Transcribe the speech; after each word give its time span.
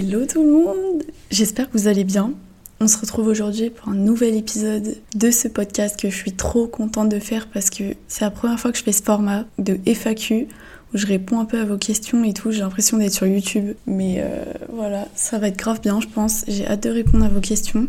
Hello 0.00 0.24
tout 0.26 0.44
le 0.44 0.52
monde 0.52 1.02
J'espère 1.28 1.68
que 1.68 1.76
vous 1.76 1.88
allez 1.88 2.04
bien. 2.04 2.32
On 2.78 2.86
se 2.86 2.96
retrouve 2.98 3.26
aujourd'hui 3.26 3.70
pour 3.70 3.88
un 3.88 3.96
nouvel 3.96 4.36
épisode 4.36 4.94
de 5.16 5.30
ce 5.32 5.48
podcast 5.48 5.98
que 5.98 6.08
je 6.08 6.14
suis 6.14 6.34
trop 6.34 6.68
contente 6.68 7.08
de 7.08 7.18
faire 7.18 7.48
parce 7.48 7.68
que 7.68 7.82
c'est 8.06 8.20
la 8.20 8.30
première 8.30 8.60
fois 8.60 8.70
que 8.70 8.78
je 8.78 8.84
fais 8.84 8.92
ce 8.92 9.02
format 9.02 9.44
de 9.58 9.76
FAQ 9.92 10.46
où 10.94 10.98
je 10.98 11.04
réponds 11.04 11.40
un 11.40 11.46
peu 11.46 11.58
à 11.58 11.64
vos 11.64 11.78
questions 11.78 12.22
et 12.22 12.32
tout. 12.32 12.52
J'ai 12.52 12.60
l'impression 12.60 12.96
d'être 12.98 13.12
sur 13.12 13.26
YouTube. 13.26 13.74
Mais 13.88 14.18
euh, 14.18 14.44
voilà, 14.72 15.08
ça 15.16 15.40
va 15.40 15.48
être 15.48 15.58
grave 15.58 15.80
bien, 15.80 16.00
je 16.00 16.06
pense. 16.06 16.44
J'ai 16.46 16.64
hâte 16.64 16.84
de 16.84 16.90
répondre 16.90 17.24
à 17.24 17.28
vos 17.28 17.40
questions. 17.40 17.88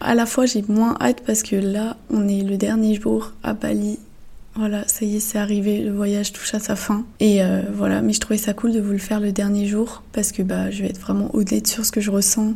À 0.00 0.14
la 0.14 0.24
fois, 0.24 0.46
j'ai 0.46 0.64
moins 0.66 0.96
hâte 1.02 1.20
parce 1.26 1.42
que 1.42 1.56
là, 1.56 1.98
on 2.08 2.28
est 2.28 2.44
le 2.44 2.56
dernier 2.56 2.98
jour 2.98 3.34
à 3.42 3.52
Bali. 3.52 3.98
Voilà, 4.56 4.88
ça 4.88 5.04
y 5.04 5.16
est, 5.16 5.20
c'est 5.20 5.38
arrivé, 5.38 5.82
le 5.82 5.92
voyage 5.92 6.32
touche 6.32 6.54
à 6.54 6.58
sa 6.58 6.76
fin. 6.76 7.04
Et 7.20 7.42
euh, 7.42 7.60
voilà, 7.74 8.00
mais 8.00 8.14
je 8.14 8.20
trouvais 8.20 8.38
ça 8.38 8.54
cool 8.54 8.72
de 8.72 8.80
vous 8.80 8.92
le 8.92 8.98
faire 8.98 9.20
le 9.20 9.30
dernier 9.30 9.66
jour 9.66 10.02
parce 10.12 10.32
que 10.32 10.42
bah, 10.42 10.70
je 10.70 10.82
vais 10.82 10.88
être 10.88 11.00
vraiment 11.00 11.34
honnête 11.34 11.66
sur 11.66 11.84
ce 11.84 11.92
que 11.92 12.00
je 12.00 12.10
ressens 12.10 12.54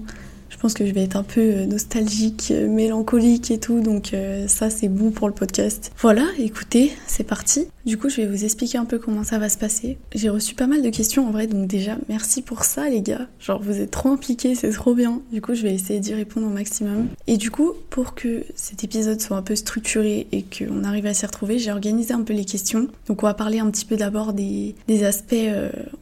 pense 0.60 0.74
que 0.74 0.86
je 0.86 0.92
vais 0.92 1.02
être 1.02 1.16
un 1.16 1.22
peu 1.22 1.40
euh, 1.40 1.66
nostalgique, 1.66 2.48
euh, 2.50 2.68
mélancolique 2.68 3.50
et 3.50 3.58
tout, 3.58 3.80
donc 3.80 4.12
euh, 4.12 4.46
ça 4.46 4.68
c'est 4.68 4.88
bon 4.88 5.10
pour 5.10 5.26
le 5.26 5.32
podcast. 5.34 5.90
Voilà, 5.98 6.26
écoutez, 6.38 6.92
c'est 7.06 7.24
parti. 7.24 7.68
Du 7.86 7.96
coup, 7.96 8.10
je 8.10 8.16
vais 8.16 8.26
vous 8.26 8.44
expliquer 8.44 8.76
un 8.76 8.84
peu 8.84 8.98
comment 8.98 9.24
ça 9.24 9.38
va 9.38 9.48
se 9.48 9.56
passer. 9.56 9.96
J'ai 10.14 10.28
reçu 10.28 10.54
pas 10.54 10.66
mal 10.66 10.82
de 10.82 10.90
questions 10.90 11.26
en 11.26 11.30
vrai, 11.30 11.46
donc 11.46 11.66
déjà 11.66 11.96
merci 12.10 12.42
pour 12.42 12.64
ça 12.64 12.90
les 12.90 13.00
gars. 13.00 13.26
Genre 13.40 13.62
vous 13.62 13.80
êtes 13.80 13.90
trop 13.90 14.10
impliqués, 14.10 14.54
c'est 14.54 14.70
trop 14.70 14.94
bien. 14.94 15.22
Du 15.32 15.40
coup, 15.40 15.54
je 15.54 15.62
vais 15.62 15.74
essayer 15.74 15.98
d'y 15.98 16.12
répondre 16.12 16.46
au 16.46 16.50
maximum. 16.50 17.08
Et 17.26 17.38
du 17.38 17.50
coup, 17.50 17.72
pour 17.88 18.14
que 18.14 18.44
cet 18.54 18.84
épisode 18.84 19.20
soit 19.20 19.38
un 19.38 19.42
peu 19.42 19.56
structuré 19.56 20.26
et 20.30 20.42
qu'on 20.44 20.84
arrive 20.84 21.06
à 21.06 21.14
s'y 21.14 21.24
retrouver, 21.24 21.58
j'ai 21.58 21.72
organisé 21.72 22.12
un 22.12 22.22
peu 22.22 22.34
les 22.34 22.44
questions. 22.44 22.88
Donc 23.06 23.22
on 23.22 23.26
va 23.26 23.34
parler 23.34 23.60
un 23.60 23.70
petit 23.70 23.86
peu 23.86 23.96
d'abord 23.96 24.34
des, 24.34 24.74
aspects, 25.04 25.34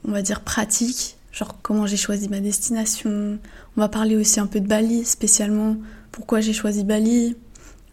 on 0.05 0.11
va 0.11 0.23
dire, 0.23 0.41
pratiques 0.41 1.18
genre 1.33 1.57
comment 1.63 1.87
j'ai 1.87 1.97
choisi 1.97 2.29
ma 2.29 2.41
destination. 2.41 3.39
On 3.77 3.81
va 3.81 3.89
parler 3.89 4.17
aussi 4.17 4.41
un 4.41 4.47
peu 4.47 4.61
de 4.61 4.67
Bali 4.67 5.05
spécialement, 5.05 5.77
pourquoi 6.13 6.41
j'ai 6.41 6.53
choisi 6.53 6.85
Bali, 6.85 7.37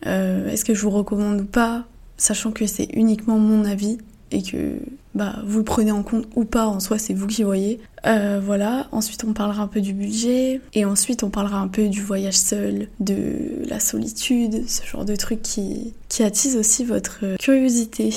euh, 0.06 0.50
est-ce 0.50 0.66
que 0.66 0.74
je 0.74 0.82
vous 0.82 0.90
recommande 0.90 1.42
ou 1.42 1.46
pas, 1.46 1.86
sachant 2.18 2.52
que 2.52 2.66
c'est 2.66 2.88
uniquement 2.94 3.38
mon 3.38 3.66
avis 3.66 3.98
et 4.32 4.42
que 4.42 4.80
bah, 5.14 5.38
vous 5.46 5.60
le 5.60 5.64
prenez 5.64 5.92
en 5.92 6.04
compte 6.04 6.26
ou 6.36 6.44
pas, 6.44 6.68
en 6.68 6.80
soi 6.80 6.98
c'est 6.98 7.14
vous 7.14 7.28
qui 7.28 7.44
voyez. 7.44 7.80
Euh, 8.06 8.42
voilà, 8.44 8.88
ensuite 8.92 9.24
on 9.24 9.34
parlera 9.34 9.64
un 9.64 9.68
peu 9.68 9.82
du 9.82 9.94
budget 9.94 10.62
et 10.74 10.86
ensuite 10.86 11.24
on 11.24 11.30
parlera 11.30 11.60
un 11.60 11.68
peu 11.68 11.88
du 11.88 12.02
voyage 12.02 12.38
seul, 12.38 12.88
de 13.00 13.64
la 13.68 13.80
solitude, 13.80 14.68
ce 14.68 14.86
genre 14.86 15.06
de 15.06 15.16
trucs 15.16 15.42
qui, 15.42 15.94
qui 16.10 16.24
attise 16.24 16.58
aussi 16.58 16.84
votre 16.84 17.38
curiosité. 17.40 18.14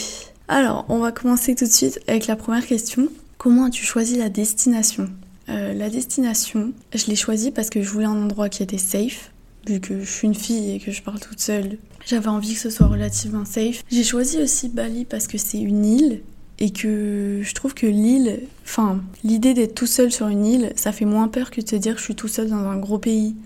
Alors, 0.48 0.86
on 0.88 0.98
va 0.98 1.12
commencer 1.12 1.55
tout 1.55 1.66
de 1.66 1.70
suite 1.70 2.00
avec 2.08 2.27
la 2.27 2.34
première 2.34 2.66
question. 2.66 3.08
Comment 3.39 3.67
as-tu 3.67 3.84
choisi 3.84 4.17
la 4.19 4.31
destination 4.31 5.08
euh, 5.48 5.72
La 5.72 5.91
destination, 5.91 6.72
je 6.92 7.06
l'ai 7.06 7.14
choisie 7.14 7.53
parce 7.53 7.70
que 7.70 7.81
je 7.81 7.89
voulais 7.89 8.06
un 8.06 8.20
endroit 8.25 8.48
qui 8.48 8.64
était 8.64 8.78
safe, 8.78 9.31
vu 9.64 9.78
que 9.78 10.00
je 10.00 10.11
suis 10.11 10.27
une 10.27 10.34
fille 10.34 10.72
et 10.72 10.81
que 10.81 10.91
je 10.91 11.00
parle 11.03 11.20
toute 11.20 11.39
seule. 11.39 11.78
J'avais 12.05 12.27
envie 12.27 12.55
que 12.55 12.61
ce 12.61 12.69
soit 12.69 12.89
relativement 12.89 13.44
safe. 13.44 13.84
J'ai 13.92 14.03
choisi 14.03 14.42
aussi 14.42 14.69
Bali 14.69 15.05
parce 15.05 15.28
que 15.28 15.39
c'est 15.39 15.61
une 15.61 15.84
île 15.84 16.22
et 16.59 16.70
que 16.70 17.41
je 17.44 17.55
trouve 17.55 17.75
que 17.75 17.86
l'île, 17.86 18.41
enfin, 18.64 19.00
l'idée 19.22 19.55
d'être 19.55 19.77
tout 19.77 19.86
seul 19.86 20.11
sur 20.11 20.27
une 20.27 20.44
île, 20.44 20.72
ça 20.75 20.91
fait 20.91 21.05
moins 21.05 21.28
peur 21.28 21.53
que 21.53 21.61
de 21.61 21.69
se 21.69 21.77
dire 21.77 21.94
que 21.94 22.00
je 22.00 22.06
suis 22.06 22.16
tout 22.16 22.27
seul 22.27 22.48
dans 22.48 22.56
un 22.56 22.77
gros 22.77 22.98
pays. 22.98 23.36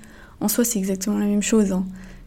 En 0.41 0.48
soi, 0.48 0.65
c'est 0.65 0.79
exactement 0.79 1.19
la 1.19 1.27
même 1.27 1.43
chose. 1.43 1.70
Hein. 1.70 1.85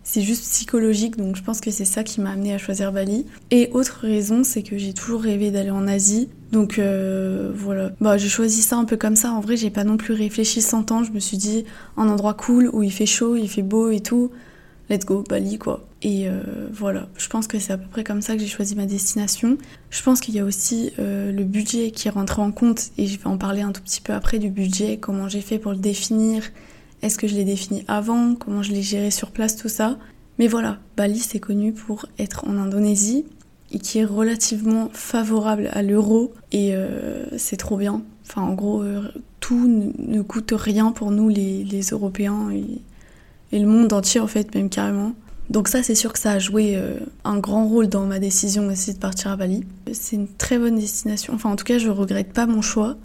C'est 0.07 0.21
juste 0.21 0.43
psychologique, 0.43 1.17
donc 1.17 1.35
je 1.35 1.41
pense 1.41 1.59
que 1.59 1.71
c'est 1.71 1.83
ça 1.83 2.03
qui 2.03 2.21
m'a 2.21 2.29
amené 2.29 2.53
à 2.53 2.59
choisir 2.59 2.91
Bali. 2.91 3.25
Et 3.49 3.69
autre 3.73 4.01
raison, 4.03 4.43
c'est 4.43 4.61
que 4.61 4.77
j'ai 4.77 4.93
toujours 4.93 5.23
rêvé 5.23 5.49
d'aller 5.49 5.71
en 5.71 5.87
Asie. 5.87 6.29
Donc 6.51 6.77
euh, 6.77 7.51
voilà, 7.55 7.91
bah, 7.99 8.15
j'ai 8.15 8.29
choisi 8.29 8.61
ça 8.61 8.77
un 8.77 8.85
peu 8.85 8.97
comme 8.97 9.15
ça. 9.15 9.31
En 9.31 9.41
vrai, 9.41 9.57
j'ai 9.57 9.71
pas 9.71 9.83
non 9.83 9.97
plus 9.97 10.13
réfléchi 10.13 10.61
100 10.61 10.91
ans. 10.91 11.03
Je 11.03 11.11
me 11.11 11.19
suis 11.19 11.37
dit, 11.37 11.65
un 11.97 12.07
endroit 12.07 12.35
cool 12.35 12.69
où 12.71 12.83
il 12.83 12.91
fait 12.91 13.07
chaud, 13.07 13.35
il 13.35 13.49
fait 13.49 13.63
beau 13.63 13.89
et 13.89 13.99
tout. 13.99 14.29
Let's 14.91 15.05
go, 15.05 15.23
Bali 15.27 15.57
quoi. 15.57 15.83
Et 16.03 16.29
euh, 16.29 16.39
voilà, 16.71 17.07
je 17.17 17.27
pense 17.27 17.47
que 17.47 17.57
c'est 17.57 17.73
à 17.73 17.77
peu 17.79 17.87
près 17.89 18.03
comme 18.03 18.21
ça 18.21 18.35
que 18.35 18.41
j'ai 18.41 18.47
choisi 18.47 18.75
ma 18.75 18.85
destination. 18.85 19.57
Je 19.89 20.03
pense 20.03 20.21
qu'il 20.21 20.35
y 20.35 20.39
a 20.39 20.45
aussi 20.45 20.91
euh, 20.99 21.31
le 21.31 21.43
budget 21.43 21.89
qui 21.89 22.09
rentre 22.09 22.39
en 22.39 22.51
compte 22.51 22.91
et 22.99 23.07
je 23.07 23.17
vais 23.17 23.25
en 23.25 23.39
parler 23.39 23.63
un 23.63 23.71
tout 23.71 23.81
petit 23.81 24.01
peu 24.01 24.13
après 24.13 24.37
du 24.37 24.51
budget, 24.51 24.97
comment 24.97 25.27
j'ai 25.27 25.41
fait 25.41 25.57
pour 25.57 25.71
le 25.71 25.79
définir, 25.79 26.43
est-ce 27.01 27.17
que 27.17 27.27
je 27.27 27.35
l'ai 27.35 27.45
défini 27.45 27.83
avant? 27.87 28.35
Comment 28.35 28.63
je 28.63 28.71
l'ai 28.71 28.81
géré 28.81 29.11
sur 29.11 29.31
place, 29.31 29.55
tout 29.55 29.69
ça? 29.69 29.97
Mais 30.39 30.47
voilà, 30.47 30.79
Bali 30.97 31.19
c'est 31.19 31.39
connu 31.39 31.71
pour 31.71 32.07
être 32.19 32.47
en 32.47 32.57
Indonésie 32.57 33.25
et 33.71 33.79
qui 33.79 33.99
est 33.99 34.05
relativement 34.05 34.89
favorable 34.93 35.69
à 35.73 35.81
l'euro 35.81 36.33
et 36.51 36.75
euh, 36.75 37.25
c'est 37.37 37.57
trop 37.57 37.77
bien. 37.77 38.03
Enfin 38.27 38.41
en 38.41 38.53
gros, 38.53 38.81
euh, 38.81 39.11
tout 39.39 39.93
ne 39.97 40.21
coûte 40.21 40.53
rien 40.55 40.91
pour 40.91 41.11
nous 41.11 41.29
les, 41.29 41.81
Européens 41.91 42.49
et, 42.51 43.59
le 43.59 43.67
monde 43.67 43.93
entier 43.93 44.19
en 44.19 44.27
fait, 44.27 44.53
même 44.53 44.69
carrément. 44.69 45.13
Donc 45.49 45.67
ça, 45.67 45.83
c'est 45.83 45.95
sûr 45.95 46.11
que 46.11 46.19
ça 46.19 46.31
a 46.31 46.39
joué 46.39 46.75
euh, 46.75 46.97
un 47.23 47.37
grand 47.37 47.67
rôle 47.67 47.87
dans 47.87 48.05
ma 48.05 48.19
décision 48.19 48.67
aussi 48.67 48.93
de 48.93 48.97
partir 48.97 49.31
à 49.31 49.35
Bali. 49.37 49.63
C'est 49.93 50.15
une 50.15 50.27
très 50.27 50.57
bonne 50.57 50.77
destination. 50.77 51.33
Enfin, 51.35 51.51
en 51.51 51.55
tout 51.55 51.63
cas, 51.63 51.77
je 51.77 51.89
regrette 51.89 52.33
pas 52.33 52.47
mon 52.47 52.61
choix. 52.61 52.97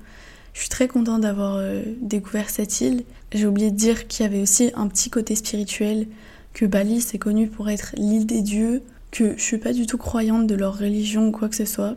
Je 0.53 0.61
suis 0.61 0.69
très 0.69 0.88
contente 0.88 1.22
d'avoir 1.22 1.56
euh, 1.56 1.83
découvert 2.00 2.50
cette 2.50 2.81
île. 2.81 3.05
J'ai 3.33 3.47
oublié 3.47 3.71
de 3.71 3.77
dire 3.77 4.09
qu'il 4.09 4.25
y 4.25 4.28
avait 4.28 4.43
aussi 4.43 4.71
un 4.75 4.88
petit 4.88 5.11
côté 5.11 5.34
spirituel, 5.34 6.06
que 6.53 6.66
Bali 6.66 7.00
c'est 7.00 7.19
connu 7.19 7.49
pour 7.49 7.71
être 7.71 7.94
l'île 7.97 8.27
des 8.27 8.43
dieux, 8.43 8.83
que 9.10 9.37
je 9.37 9.43
suis 9.43 9.59
pas 9.59 9.72
du 9.72 9.87
tout 9.87 9.99
croyante 9.99 10.47
de 10.47 10.55
leur 10.55 10.78
religion 10.78 11.28
ou 11.28 11.33
quoi 11.33 11.49
que 11.49 11.56
ce 11.56 11.65
soit, 11.65 11.97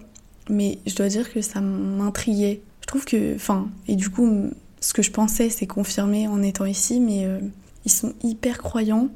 mais 0.49 0.79
je 0.85 0.95
dois 0.95 1.07
dire 1.07 1.31
que 1.31 1.41
ça 1.41 1.61
m'intriguait. 1.61 2.61
Je 2.81 2.87
trouve 2.87 3.05
que, 3.05 3.35
enfin, 3.35 3.69
et 3.87 3.95
du 3.95 4.09
coup, 4.09 4.49
ce 4.79 4.93
que 4.93 5.01
je 5.01 5.11
pensais 5.11 5.49
c'est 5.49 5.67
confirmé 5.67 6.27
en 6.27 6.41
étant 6.41 6.65
ici, 6.65 6.99
mais 6.99 7.25
euh, 7.25 7.39
ils 7.85 7.91
sont 7.91 8.13
hyper 8.23 8.57
croyants. 8.57 9.09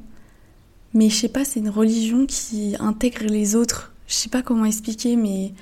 Mais 0.94 1.10
je 1.10 1.16
sais 1.16 1.28
pas, 1.28 1.44
c'est 1.44 1.60
une 1.60 1.68
religion 1.68 2.24
qui 2.26 2.74
intègre 2.80 3.24
les 3.24 3.54
autres. 3.54 3.92
Je 4.06 4.14
sais 4.14 4.30
pas 4.30 4.42
comment 4.42 4.64
expliquer, 4.64 5.16
mais 5.16 5.52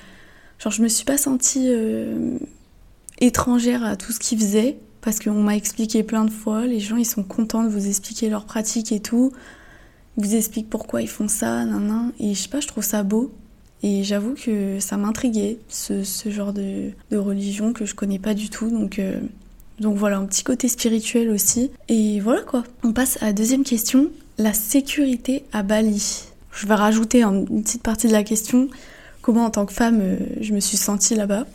genre 0.58 0.72
je 0.72 0.82
me 0.82 0.88
suis 0.88 1.04
pas 1.04 1.18
sentie 1.18 1.66
euh, 1.68 2.38
étrangère 3.18 3.84
à 3.84 3.96
tout 3.96 4.12
ce 4.12 4.18
qu'ils 4.18 4.38
faisaient, 4.38 4.78
parce 5.00 5.20
qu'on 5.20 5.42
m'a 5.42 5.56
expliqué 5.56 6.02
plein 6.02 6.24
de 6.24 6.30
fois, 6.30 6.66
les 6.66 6.80
gens 6.80 6.96
ils 6.96 7.06
sont 7.06 7.22
contents 7.22 7.62
de 7.62 7.68
vous 7.68 7.86
expliquer 7.86 8.28
leurs 8.28 8.44
pratiques 8.44 8.92
et 8.92 9.00
tout, 9.00 9.32
ils 10.16 10.24
vous 10.24 10.34
expliquent 10.34 10.70
pourquoi 10.70 11.02
ils 11.02 11.08
font 11.08 11.28
ça, 11.28 11.64
nan, 11.64 12.12
et 12.18 12.34
je 12.34 12.42
sais 12.42 12.48
pas, 12.48 12.60
je 12.60 12.68
trouve 12.68 12.84
ça 12.84 13.02
beau. 13.02 13.32
Et 13.82 14.02
j'avoue 14.02 14.34
que 14.34 14.80
ça 14.80 14.96
m'intriguait, 14.96 15.58
ce, 15.68 16.02
genre 16.26 16.52
de, 16.52 16.92
religion 17.12 17.72
que 17.72 17.84
je 17.84 17.94
connais 17.94 18.18
pas 18.18 18.34
du 18.34 18.50
tout, 18.50 18.70
donc... 18.70 18.98
Euh, 18.98 19.20
donc 19.78 19.96
voilà, 19.96 20.16
un 20.16 20.24
petit 20.24 20.42
côté 20.42 20.68
spirituel 20.68 21.28
aussi. 21.28 21.70
Et 21.88 22.18
voilà 22.20 22.40
quoi. 22.40 22.64
On 22.82 22.94
passe 22.94 23.18
à 23.20 23.26
la 23.26 23.32
deuxième 23.34 23.62
question, 23.62 24.10
la 24.38 24.54
sécurité 24.54 25.44
à 25.52 25.62
Bali. 25.62 26.24
Je 26.52 26.66
vais 26.66 26.74
rajouter 26.74 27.22
une 27.22 27.62
petite 27.62 27.82
partie 27.82 28.06
de 28.06 28.12
la 28.12 28.24
question. 28.24 28.68
Comment 29.20 29.44
en 29.44 29.50
tant 29.50 29.66
que 29.66 29.74
femme 29.74 30.00
euh, 30.00 30.16
je 30.40 30.54
me 30.54 30.60
suis 30.60 30.78
sentie 30.78 31.14
là-bas? 31.14 31.46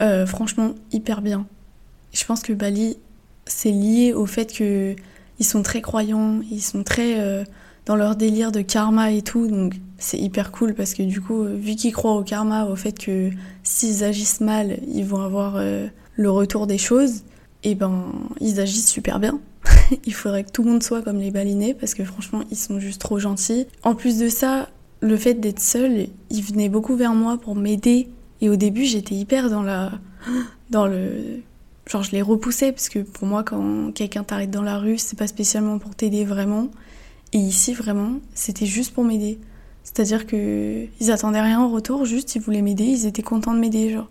Euh, 0.00 0.26
franchement, 0.26 0.74
hyper 0.92 1.22
bien. 1.22 1.46
Je 2.12 2.24
pense 2.24 2.42
que 2.42 2.52
Bali, 2.52 2.96
c'est 3.46 3.70
lié 3.70 4.12
au 4.12 4.26
fait 4.26 4.52
que 4.52 4.96
ils 5.38 5.44
sont 5.44 5.62
très 5.62 5.80
croyants, 5.80 6.40
ils 6.50 6.62
sont 6.62 6.82
très 6.82 7.20
euh, 7.20 7.44
dans 7.86 7.96
leur 7.96 8.16
délire 8.16 8.52
de 8.52 8.60
karma 8.60 9.10
et 9.10 9.22
tout, 9.22 9.46
donc 9.46 9.74
c'est 9.98 10.18
hyper 10.18 10.52
cool 10.52 10.74
parce 10.74 10.94
que 10.94 11.02
du 11.02 11.20
coup, 11.20 11.44
vu 11.44 11.76
qu'ils 11.76 11.92
croient 11.92 12.14
au 12.14 12.22
karma, 12.22 12.66
au 12.66 12.76
fait 12.76 12.92
que 12.92 13.30
s'ils 13.62 14.04
agissent 14.04 14.40
mal, 14.40 14.78
ils 14.92 15.04
vont 15.04 15.20
avoir 15.20 15.56
euh, 15.56 15.86
le 16.14 16.30
retour 16.30 16.66
des 16.66 16.78
choses, 16.78 17.22
et 17.62 17.74
ben 17.74 18.12
ils 18.40 18.60
agissent 18.60 18.90
super 18.90 19.18
bien. 19.18 19.40
Il 20.04 20.14
faudrait 20.14 20.44
que 20.44 20.50
tout 20.50 20.62
le 20.62 20.70
monde 20.70 20.82
soit 20.82 21.02
comme 21.02 21.18
les 21.18 21.30
balinais 21.30 21.74
parce 21.74 21.94
que 21.94 22.04
franchement, 22.04 22.42
ils 22.50 22.56
sont 22.56 22.80
juste 22.80 23.00
trop 23.00 23.18
gentils. 23.18 23.66
En 23.82 23.94
plus 23.94 24.18
de 24.18 24.28
ça, 24.28 24.70
le 25.00 25.16
fait 25.16 25.34
d'être 25.34 25.60
seul, 25.60 26.06
ils 26.30 26.42
venaient 26.42 26.68
beaucoup 26.70 26.96
vers 26.96 27.12
moi 27.12 27.38
pour 27.38 27.54
m'aider 27.54 28.08
et 28.40 28.48
au 28.48 28.56
début, 28.56 28.84
j'étais 28.84 29.14
hyper 29.14 29.50
dans 29.50 29.62
la. 29.62 29.92
dans 30.70 30.86
le. 30.86 31.40
Genre, 31.86 32.02
je 32.02 32.12
les 32.12 32.22
repoussais, 32.22 32.72
parce 32.72 32.88
que 32.88 33.00
pour 33.00 33.26
moi, 33.26 33.42
quand 33.42 33.92
quelqu'un 33.92 34.22
t'arrête 34.22 34.50
dans 34.50 34.62
la 34.62 34.78
rue, 34.78 34.98
c'est 34.98 35.18
pas 35.18 35.26
spécialement 35.26 35.78
pour 35.78 35.94
t'aider 35.94 36.24
vraiment. 36.24 36.68
Et 37.32 37.38
ici, 37.38 37.74
vraiment, 37.74 38.14
c'était 38.34 38.66
juste 38.66 38.94
pour 38.94 39.04
m'aider. 39.04 39.38
C'est-à-dire 39.82 40.26
que 40.26 40.86
ils 41.00 41.10
attendaient 41.10 41.40
rien 41.40 41.60
en 41.60 41.68
retour, 41.68 42.04
juste 42.04 42.34
ils 42.34 42.40
voulaient 42.40 42.62
m'aider, 42.62 42.84
ils 42.84 43.06
étaient 43.06 43.22
contents 43.22 43.54
de 43.54 43.58
m'aider, 43.58 43.90
genre. 43.90 44.08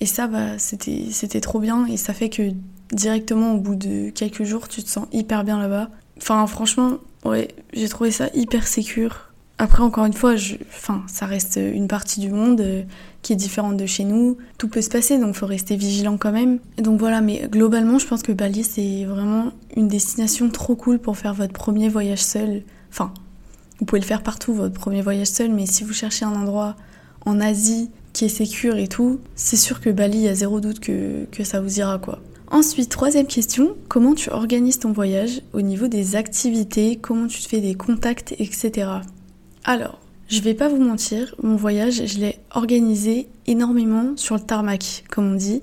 Et 0.00 0.06
ça, 0.06 0.26
bah, 0.26 0.58
c'était, 0.58 1.06
c'était 1.10 1.40
trop 1.40 1.60
bien, 1.60 1.86
et 1.86 1.96
ça 1.96 2.12
fait 2.12 2.28
que 2.28 2.52
directement, 2.92 3.54
au 3.54 3.58
bout 3.58 3.76
de 3.76 4.10
quelques 4.10 4.44
jours, 4.44 4.68
tu 4.68 4.82
te 4.82 4.88
sens 4.88 5.06
hyper 5.12 5.44
bien 5.44 5.58
là-bas. 5.58 5.90
Enfin, 6.18 6.46
franchement, 6.46 6.98
ouais, 7.24 7.48
j'ai 7.72 7.88
trouvé 7.88 8.10
ça 8.10 8.28
hyper 8.34 8.66
sécure. 8.66 9.32
Après, 9.58 9.82
encore 9.84 10.04
une 10.04 10.12
fois, 10.12 10.34
enfin, 10.68 11.04
ça 11.06 11.26
reste 11.26 11.60
une 11.62 11.86
partie 11.86 12.18
du 12.18 12.28
monde 12.28 12.60
euh, 12.60 12.82
qui 13.22 13.32
est 13.32 13.36
différente 13.36 13.76
de 13.76 13.86
chez 13.86 14.02
nous. 14.02 14.36
Tout 14.58 14.68
peut 14.68 14.82
se 14.82 14.90
passer, 14.90 15.16
donc 15.18 15.30
il 15.30 15.38
faut 15.38 15.46
rester 15.46 15.76
vigilant 15.76 16.16
quand 16.16 16.32
même. 16.32 16.58
Donc 16.78 16.98
voilà, 16.98 17.20
mais 17.20 17.46
globalement, 17.48 17.98
je 17.98 18.06
pense 18.06 18.22
que 18.22 18.32
Bali, 18.32 18.64
c'est 18.64 19.04
vraiment 19.04 19.52
une 19.76 19.86
destination 19.86 20.50
trop 20.50 20.74
cool 20.74 20.98
pour 20.98 21.16
faire 21.16 21.34
votre 21.34 21.52
premier 21.52 21.88
voyage 21.88 22.22
seul. 22.22 22.62
Enfin, 22.90 23.14
vous 23.78 23.84
pouvez 23.84 24.00
le 24.00 24.06
faire 24.06 24.24
partout, 24.24 24.54
votre 24.54 24.74
premier 24.74 25.02
voyage 25.02 25.28
seul, 25.28 25.50
mais 25.50 25.66
si 25.66 25.84
vous 25.84 25.92
cherchez 25.92 26.24
un 26.24 26.34
endroit 26.34 26.74
en 27.24 27.40
Asie 27.40 27.90
qui 28.12 28.24
est 28.24 28.28
sécure 28.28 28.76
et 28.76 28.88
tout, 28.88 29.20
c'est 29.36 29.56
sûr 29.56 29.80
que 29.80 29.90
Bali, 29.90 30.18
il 30.18 30.24
y 30.24 30.28
a 30.28 30.34
zéro 30.34 30.58
doute 30.58 30.80
que, 30.80 31.26
que 31.30 31.44
ça 31.44 31.60
vous 31.60 31.78
ira, 31.78 31.98
quoi. 31.98 32.20
Ensuite, 32.50 32.88
troisième 32.88 33.26
question, 33.26 33.76
comment 33.88 34.14
tu 34.14 34.30
organises 34.30 34.78
ton 34.78 34.92
voyage 34.92 35.42
au 35.52 35.60
niveau 35.60 35.88
des 35.88 36.14
activités, 36.14 36.96
comment 36.96 37.26
tu 37.26 37.42
te 37.42 37.48
fais 37.48 37.60
des 37.60 37.74
contacts, 37.74 38.34
etc. 38.38 38.86
Alors, 39.64 39.98
je 40.28 40.40
vais 40.40 40.54
pas 40.54 40.68
vous 40.68 40.80
mentir, 40.80 41.34
mon 41.42 41.56
voyage, 41.56 42.06
je 42.06 42.18
l'ai 42.18 42.38
organisé 42.50 43.28
énormément 43.46 44.12
sur 44.16 44.34
le 44.34 44.40
tarmac, 44.42 45.04
comme 45.10 45.32
on 45.32 45.36
dit. 45.36 45.62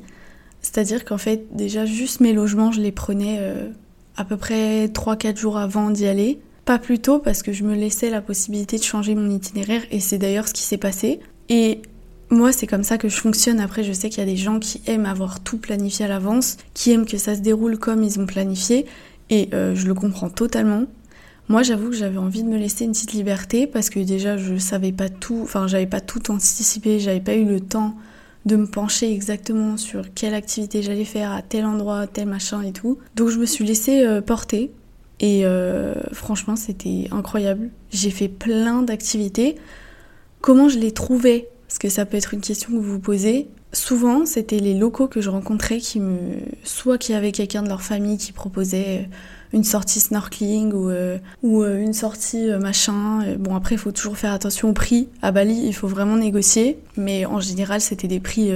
C'est-à-dire 0.62 1.06
qu'en 1.06 1.18
fait, 1.18 1.46
déjà, 1.56 1.86
juste 1.86 2.20
mes 2.20 2.34
logements, 2.34 2.72
je 2.72 2.82
les 2.82 2.92
prenais 2.92 3.38
euh, 3.40 3.70
à 4.18 4.26
peu 4.26 4.38
près 4.38 4.88
3-4 4.88 5.38
jours 5.38 5.58
avant 5.58 5.90
d'y 5.90 6.08
aller. 6.08 6.40
Pas 6.66 6.80
plus 6.80 7.00
tôt 7.00 7.20
parce 7.20 7.44
que 7.44 7.52
je 7.52 7.64
me 7.64 7.76
laissais 7.76 8.10
la 8.10 8.22
possibilité 8.22 8.78
de 8.78 8.84
changer 8.84 9.16
mon 9.16 9.30
itinéraire 9.30 9.82
et 9.92 10.00
c'est 10.00 10.20
d'ailleurs 10.20 10.48
ce 10.48 10.54
qui 10.54 10.64
s'est 10.64 10.78
passé. 10.78 11.20
Et 11.50 11.82
moi, 12.30 12.52
c'est 12.52 12.68
comme 12.68 12.84
ça 12.84 12.98
que 12.98 13.10
je 13.10 13.18
fonctionne. 13.18 13.60
Après, 13.60 13.84
je 13.84 13.92
sais 13.92 14.10
qu'il 14.10 14.20
y 14.20 14.24
a 14.24 14.32
des 14.32 14.38
gens 14.38 14.60
qui 14.60 14.82
aiment 14.86 15.08
avoir 15.08 15.42
tout 15.42 15.58
planifié 15.58 16.06
à 16.06 16.08
l'avance, 16.08 16.58
qui 16.74 16.92
aiment 16.92 17.06
que 17.06 17.18
ça 17.18 17.36
se 17.36 17.42
déroule 17.42 17.78
comme 17.78 18.04
ils 18.04 18.20
ont 18.20 18.26
planifié 18.26 18.86
et 19.30 19.50
euh, 19.54 19.76
je 19.76 19.88
le 19.88 19.94
comprends 19.94 20.30
totalement. 20.30 20.86
Moi, 21.50 21.64
j'avoue 21.64 21.90
que 21.90 21.96
j'avais 21.96 22.18
envie 22.18 22.44
de 22.44 22.48
me 22.48 22.58
laisser 22.58 22.86
une 22.86 22.92
petite 22.92 23.14
liberté 23.14 23.68
parce 23.68 23.90
que 23.90 24.00
déjà, 24.00 24.38
je 24.38 24.56
savais 24.58 24.92
pas 24.92 25.10
tout, 25.10 25.40
enfin, 25.44 25.68
j'avais 25.68 25.88
pas 25.88 26.00
tout 26.02 26.32
anticipé, 26.32 27.00
j'avais 27.00 27.20
pas 27.20 27.36
eu 27.36 27.46
le 27.46 27.60
temps 27.60 27.96
de 28.46 28.56
me 28.56 28.66
pencher 28.66 29.12
exactement 29.12 29.78
sur 29.78 30.14
quelle 30.14 30.34
activité 30.34 30.82
j'allais 30.82 31.06
faire 31.06 31.32
à 31.32 31.42
tel 31.42 31.66
endroit, 31.66 32.08
tel 32.08 32.28
machin 32.28 32.62
et 32.62 32.72
tout. 32.72 32.98
Donc, 33.16 33.30
je 33.30 33.40
me 33.40 33.46
suis 33.46 33.66
laissée 33.66 34.06
euh, 34.06 34.22
porter 34.22 34.72
et 35.20 35.46
euh, 35.46 35.94
franchement, 36.14 36.56
c'était 36.56 37.08
incroyable. 37.12 37.70
J'ai 37.92 38.10
fait 38.10 38.28
plein 38.28 38.82
d'activités. 38.82 39.56
Comment 40.42 40.68
je 40.68 40.80
les 40.80 40.92
trouvais? 40.92 41.50
Parce 41.68 41.78
que 41.78 41.90
ça 41.90 42.06
peut 42.06 42.18
être 42.18 42.34
une 42.34 42.42
question 42.42 42.72
que 42.72 42.78
vous 42.78 42.94
vous 42.94 43.00
posez. 43.00 43.48
Souvent, 43.72 44.26
c'était 44.26 44.60
les 44.60 44.74
locaux 44.74 45.08
que 45.08 45.22
je 45.22 45.30
rencontrais 45.30 45.78
qui 45.78 46.00
me. 46.00 46.18
soit 46.64 46.98
qui 46.98 47.14
avaient 47.14 47.32
quelqu'un 47.32 47.62
de 47.62 47.70
leur 47.70 47.84
famille 47.84 48.18
qui 48.18 48.32
proposait 48.32 49.08
une 49.54 49.64
sortie 49.64 50.00
snorkeling 50.00 50.74
ou, 50.74 50.90
euh, 50.90 51.18
euh, 51.44 51.82
une 51.82 51.94
sortie 51.94 52.50
euh, 52.50 52.60
machin. 52.60 53.36
Bon, 53.38 53.56
après, 53.56 53.76
il 53.76 53.78
faut 53.78 53.92
toujours 53.92 54.18
faire 54.18 54.34
attention 54.34 54.70
au 54.70 54.74
prix. 54.74 55.10
À 55.22 55.32
Bali, 55.32 55.62
il 55.66 55.74
faut 55.74 55.88
vraiment 55.88 56.16
négocier. 56.16 56.80
Mais 56.98 57.26
en 57.26 57.40
général, 57.40 57.82
c'était 57.82 58.08
des 58.08 58.20
prix 58.20 58.52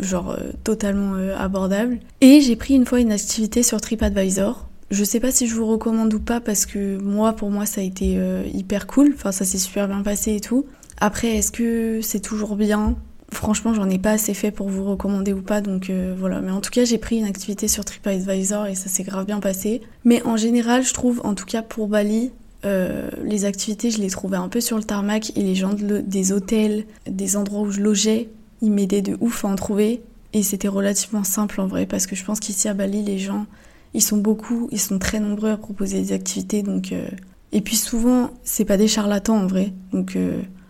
genre 0.00 0.36
totalement 0.64 1.14
abordables. 1.38 1.98
Et 2.20 2.40
j'ai 2.40 2.56
pris 2.56 2.74
une 2.74 2.86
fois 2.86 3.00
une 3.00 3.12
activité 3.12 3.62
sur 3.62 3.80
TripAdvisor. 3.80 4.68
Je 4.90 5.04
sais 5.04 5.20
pas 5.20 5.30
si 5.30 5.46
je 5.46 5.54
vous 5.54 5.66
recommande 5.66 6.12
ou 6.12 6.20
pas 6.20 6.40
parce 6.40 6.66
que 6.66 6.98
moi, 6.98 7.32
pour 7.32 7.50
moi, 7.50 7.66
ça 7.66 7.80
a 7.80 7.84
été 7.84 8.18
hyper 8.52 8.86
cool. 8.86 9.12
Enfin, 9.14 9.32
ça 9.32 9.44
s'est 9.44 9.58
super 9.58 9.88
bien 9.88 10.02
passé 10.02 10.34
et 10.34 10.40
tout. 10.40 10.66
Après, 11.00 11.36
est-ce 11.36 11.52
que 11.52 12.00
c'est 12.02 12.20
toujours 12.20 12.56
bien? 12.56 12.96
Franchement, 13.32 13.72
j'en 13.72 13.88
ai 13.88 13.98
pas 13.98 14.12
assez 14.12 14.34
fait 14.34 14.50
pour 14.50 14.68
vous 14.68 14.84
recommander 14.84 15.32
ou 15.32 15.40
pas, 15.40 15.62
donc 15.62 15.88
euh, 15.88 16.14
voilà. 16.16 16.40
Mais 16.42 16.50
en 16.50 16.60
tout 16.60 16.70
cas, 16.70 16.84
j'ai 16.84 16.98
pris 16.98 17.16
une 17.16 17.24
activité 17.24 17.66
sur 17.66 17.82
TripAdvisor 17.82 18.66
et 18.66 18.74
ça 18.74 18.90
s'est 18.90 19.04
grave 19.04 19.24
bien 19.24 19.40
passé. 19.40 19.80
Mais 20.04 20.22
en 20.24 20.36
général, 20.36 20.84
je 20.84 20.92
trouve, 20.92 21.22
en 21.24 21.34
tout 21.34 21.46
cas 21.46 21.62
pour 21.62 21.88
Bali, 21.88 22.30
euh, 22.66 23.08
les 23.24 23.46
activités, 23.46 23.90
je 23.90 24.00
les 24.00 24.10
trouvais 24.10 24.36
un 24.36 24.48
peu 24.48 24.60
sur 24.60 24.76
le 24.76 24.84
tarmac 24.84 25.32
et 25.34 25.42
les 25.42 25.54
gens 25.54 25.72
des 25.74 26.32
hôtels, 26.32 26.84
des 27.06 27.36
endroits 27.38 27.62
où 27.62 27.70
je 27.70 27.80
logeais, 27.80 28.28
ils 28.60 28.70
m'aidaient 28.70 29.02
de 29.02 29.16
ouf 29.20 29.46
à 29.46 29.48
en 29.48 29.56
trouver. 29.56 30.02
Et 30.34 30.42
c'était 30.42 30.68
relativement 30.68 31.24
simple 31.24 31.62
en 31.62 31.66
vrai, 31.66 31.86
parce 31.86 32.06
que 32.06 32.14
je 32.14 32.24
pense 32.24 32.38
qu'ici 32.38 32.68
à 32.68 32.74
Bali, 32.74 33.02
les 33.02 33.18
gens, 33.18 33.46
ils 33.94 34.02
sont 34.02 34.18
beaucoup, 34.18 34.68
ils 34.72 34.80
sont 34.80 34.98
très 34.98 35.20
nombreux 35.20 35.50
à 35.50 35.56
proposer 35.56 36.00
des 36.02 36.12
activités, 36.12 36.62
donc. 36.62 36.92
Euh, 36.92 37.08
et 37.50 37.62
puis 37.62 37.76
souvent, 37.76 38.30
c'est 38.44 38.64
pas 38.66 38.76
des 38.76 38.88
charlatans 38.88 39.36
en 39.36 39.46
vrai, 39.46 39.72
donc 39.92 40.16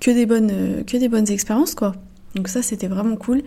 que 0.00 0.10
des 0.10 0.26
bonnes, 0.26 0.84
que 0.84 0.96
des 0.96 1.08
bonnes 1.08 1.30
expériences 1.30 1.76
quoi. 1.76 1.94
Donc 2.34 2.48
ça, 2.48 2.62
c'était 2.62 2.88
vraiment 2.88 3.16
cool. 3.16 3.42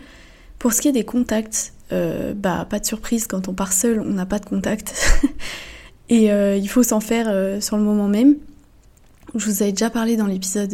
Pour 0.60 0.74
ce 0.74 0.82
qui 0.82 0.88
est 0.88 0.94
des 0.94 1.04
contacts, 1.04 1.74
euh, 1.92 2.34
bah 2.34 2.66
pas 2.70 2.80
de 2.80 2.86
surprise, 2.86 3.28
quand 3.28 3.48
on 3.48 3.54
part 3.54 3.74
seul, 3.74 4.00
on 4.00 4.14
n'a 4.14 4.26
pas 4.26 4.40
de 4.40 4.46
contact. 4.46 4.94
Et 6.10 6.32
euh, 6.32 6.56
il 6.56 6.70
faut 6.70 6.84
s'en 6.84 7.00
faire 7.00 7.28
euh, 7.30 7.60
sur 7.60 7.78
le 7.78 7.84
moment 7.84 8.08
même. 8.08 8.36
Je 9.34 9.46
vous 9.46 9.64
avais 9.64 9.72
déjà 9.72 9.90
parlé 9.90 10.16
dans 10.16 10.28
l'épisode 10.28 10.74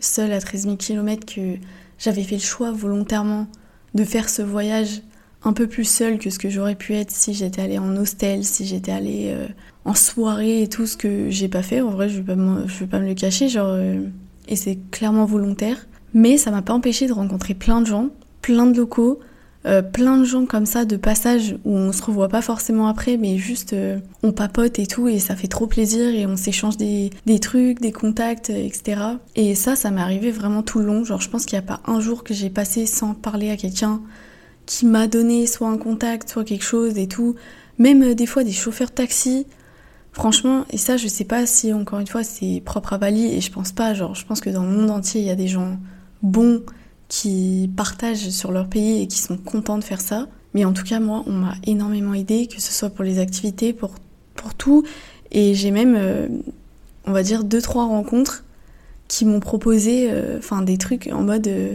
Seul 0.00 0.32
à 0.32 0.40
13 0.40 0.64
000 0.64 0.76
km 0.76 1.24
que 1.32 1.56
j'avais 1.98 2.22
fait 2.24 2.36
le 2.36 2.40
choix 2.40 2.72
volontairement 2.72 3.46
de 3.94 4.04
faire 4.04 4.28
ce 4.28 4.42
voyage 4.42 5.02
un 5.44 5.52
peu 5.52 5.68
plus 5.68 5.84
seul 5.84 6.18
que 6.18 6.28
ce 6.28 6.38
que 6.38 6.50
j'aurais 6.50 6.74
pu 6.74 6.94
être 6.94 7.10
si 7.10 7.34
j'étais 7.34 7.62
allée 7.62 7.78
en 7.78 7.96
hostel, 7.96 8.44
si 8.44 8.66
j'étais 8.66 8.90
allée 8.90 9.32
en 9.84 9.94
soirée 9.94 10.62
et 10.62 10.68
tout 10.68 10.86
ce 10.86 10.96
que 10.96 11.30
j'ai 11.30 11.48
pas 11.48 11.62
fait. 11.62 11.82
En 11.82 11.90
vrai, 11.90 12.08
je 12.08 12.20
vais 12.20 12.34
pas 12.34 12.42
pas 12.90 12.98
me 12.98 13.06
le 13.06 13.14
cacher, 13.14 13.48
genre, 13.48 13.76
et 14.48 14.56
c'est 14.56 14.78
clairement 14.90 15.24
volontaire. 15.24 15.86
Mais 16.14 16.38
ça 16.38 16.50
m'a 16.50 16.62
pas 16.62 16.72
empêché 16.72 17.06
de 17.06 17.12
rencontrer 17.12 17.54
plein 17.54 17.80
de 17.80 17.86
gens, 17.86 18.08
plein 18.42 18.66
de 18.66 18.76
locaux, 18.76 19.20
euh, 19.66 19.82
plein 19.82 20.16
de 20.16 20.24
gens 20.24 20.46
comme 20.46 20.64
ça 20.64 20.86
de 20.86 20.96
passage 20.96 21.56
où 21.66 21.76
on 21.76 21.92
se 21.92 22.02
revoit 22.02 22.28
pas 22.28 22.40
forcément 22.40 22.86
après, 22.86 23.18
mais 23.18 23.36
juste 23.36 23.74
euh, 23.74 23.98
on 24.22 24.32
papote 24.32 24.78
et 24.78 24.86
tout, 24.86 25.06
et 25.06 25.18
ça 25.18 25.36
fait 25.36 25.48
trop 25.48 25.66
plaisir 25.66 26.08
et 26.14 26.26
on 26.26 26.36
s'échange 26.36 26.78
des, 26.78 27.10
des, 27.26 27.38
trucs, 27.40 27.78
des 27.78 27.92
contacts, 27.92 28.48
etc. 28.48 29.02
Et 29.36 29.54
ça, 29.54 29.76
ça 29.76 29.90
m'est 29.90 30.00
arrivé 30.00 30.30
vraiment 30.30 30.62
tout 30.62 30.78
le 30.78 30.86
long. 30.86 31.04
Genre, 31.04 31.20
je 31.20 31.28
pense 31.28 31.44
qu'il 31.44 31.58
n'y 31.58 31.64
a 31.64 31.66
pas 31.66 31.80
un 31.86 32.00
jour 32.00 32.24
que 32.24 32.32
j'ai 32.32 32.48
passé 32.48 32.86
sans 32.86 33.12
parler 33.12 33.50
à 33.50 33.56
quelqu'un 33.56 34.00
qui 34.64 34.86
m'a 34.86 35.06
donné 35.08 35.46
soit 35.46 35.68
un 35.68 35.78
contact, 35.78 36.30
soit 36.30 36.44
quelque 36.44 36.64
chose 36.64 36.96
et 36.96 37.06
tout. 37.06 37.34
Même 37.78 38.02
euh, 38.02 38.14
des 38.14 38.26
fois 38.26 38.44
des 38.44 38.52
chauffeurs 38.52 38.88
de 38.88 38.94
taxi. 38.94 39.46
Franchement, 40.12 40.64
et 40.70 40.78
ça, 40.78 40.96
je 40.96 41.06
sais 41.06 41.24
pas 41.24 41.44
si 41.44 41.72
encore 41.72 42.00
une 42.00 42.06
fois 42.06 42.24
c'est 42.24 42.62
propre 42.64 42.94
à 42.94 42.98
Bali, 42.98 43.26
et 43.26 43.42
je 43.42 43.52
pense 43.52 43.72
pas. 43.72 43.92
Genre, 43.92 44.14
je 44.14 44.24
pense 44.24 44.40
que 44.40 44.48
dans 44.48 44.62
le 44.62 44.70
monde 44.70 44.90
entier, 44.90 45.20
il 45.20 45.26
y 45.26 45.30
a 45.30 45.36
des 45.36 45.48
gens 45.48 45.78
bons, 46.22 46.62
qui 47.10 47.68
partagent 47.76 48.30
sur 48.30 48.52
leur 48.52 48.68
pays 48.68 49.02
et 49.02 49.06
qui 49.08 49.18
sont 49.18 49.36
contents 49.36 49.76
de 49.76 49.84
faire 49.84 50.00
ça. 50.00 50.28
Mais 50.54 50.64
en 50.64 50.72
tout 50.72 50.84
cas, 50.84 51.00
moi, 51.00 51.24
on 51.26 51.32
m'a 51.32 51.54
énormément 51.66 52.14
aidé, 52.14 52.46
que 52.46 52.62
ce 52.62 52.72
soit 52.72 52.88
pour 52.88 53.04
les 53.04 53.18
activités, 53.18 53.72
pour, 53.72 53.90
pour 54.36 54.54
tout. 54.54 54.84
Et 55.32 55.54
j'ai 55.54 55.72
même, 55.72 55.96
euh, 55.98 56.28
on 57.06 57.12
va 57.12 57.22
dire, 57.22 57.44
deux, 57.44 57.60
trois 57.60 57.84
rencontres 57.84 58.44
qui 59.08 59.24
m'ont 59.24 59.40
proposé 59.40 60.08
euh, 60.10 60.38
des 60.62 60.78
trucs 60.78 61.08
en 61.12 61.22
mode. 61.22 61.46
Euh, 61.48 61.74